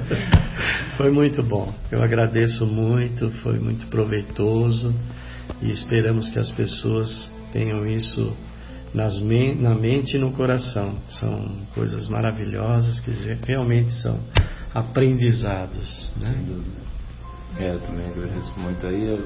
[0.98, 1.72] Foi muito bom.
[1.90, 4.94] Eu agradeço muito, foi muito proveitoso
[5.62, 8.34] e esperamos que as pessoas tenham isso
[8.94, 10.96] nas na mente e no coração.
[11.08, 13.10] São coisas maravilhosas que
[13.46, 14.18] realmente são
[14.74, 16.10] aprendizados.
[16.16, 16.32] Né?
[16.32, 16.80] Sem dúvida.
[17.58, 19.18] É, eu também agradeço muito aí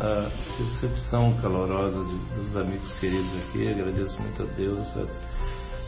[0.00, 3.68] a, a recepção calorosa de, dos amigos queridos aqui.
[3.68, 5.06] Agradeço muito a Deus a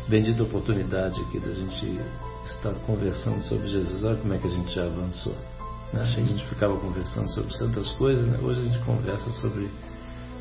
[0.09, 2.01] bendita oportunidade aqui da gente
[2.47, 4.05] estar conversando sobre Jesus.
[4.05, 5.35] Olha como é que a gente já avançou.
[5.93, 6.03] Né?
[6.03, 8.39] A gente ficava conversando sobre tantas coisas, né?
[8.43, 9.70] hoje a gente conversa sobre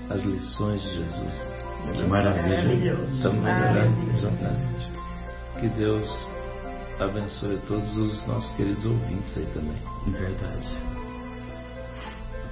[0.09, 1.57] as lições de Jesus.
[1.93, 2.93] Que maravilha.
[3.11, 4.91] Estamos melhorando, exatamente.
[5.59, 6.29] Que Deus
[6.99, 9.77] abençoe todos os nossos queridos ouvintes aí também.
[10.07, 10.67] Verdade.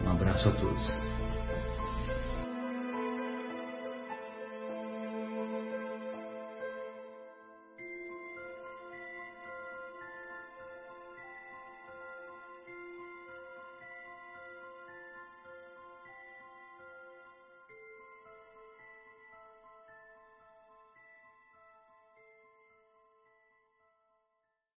[0.05, 1.05] Um abraço a todos.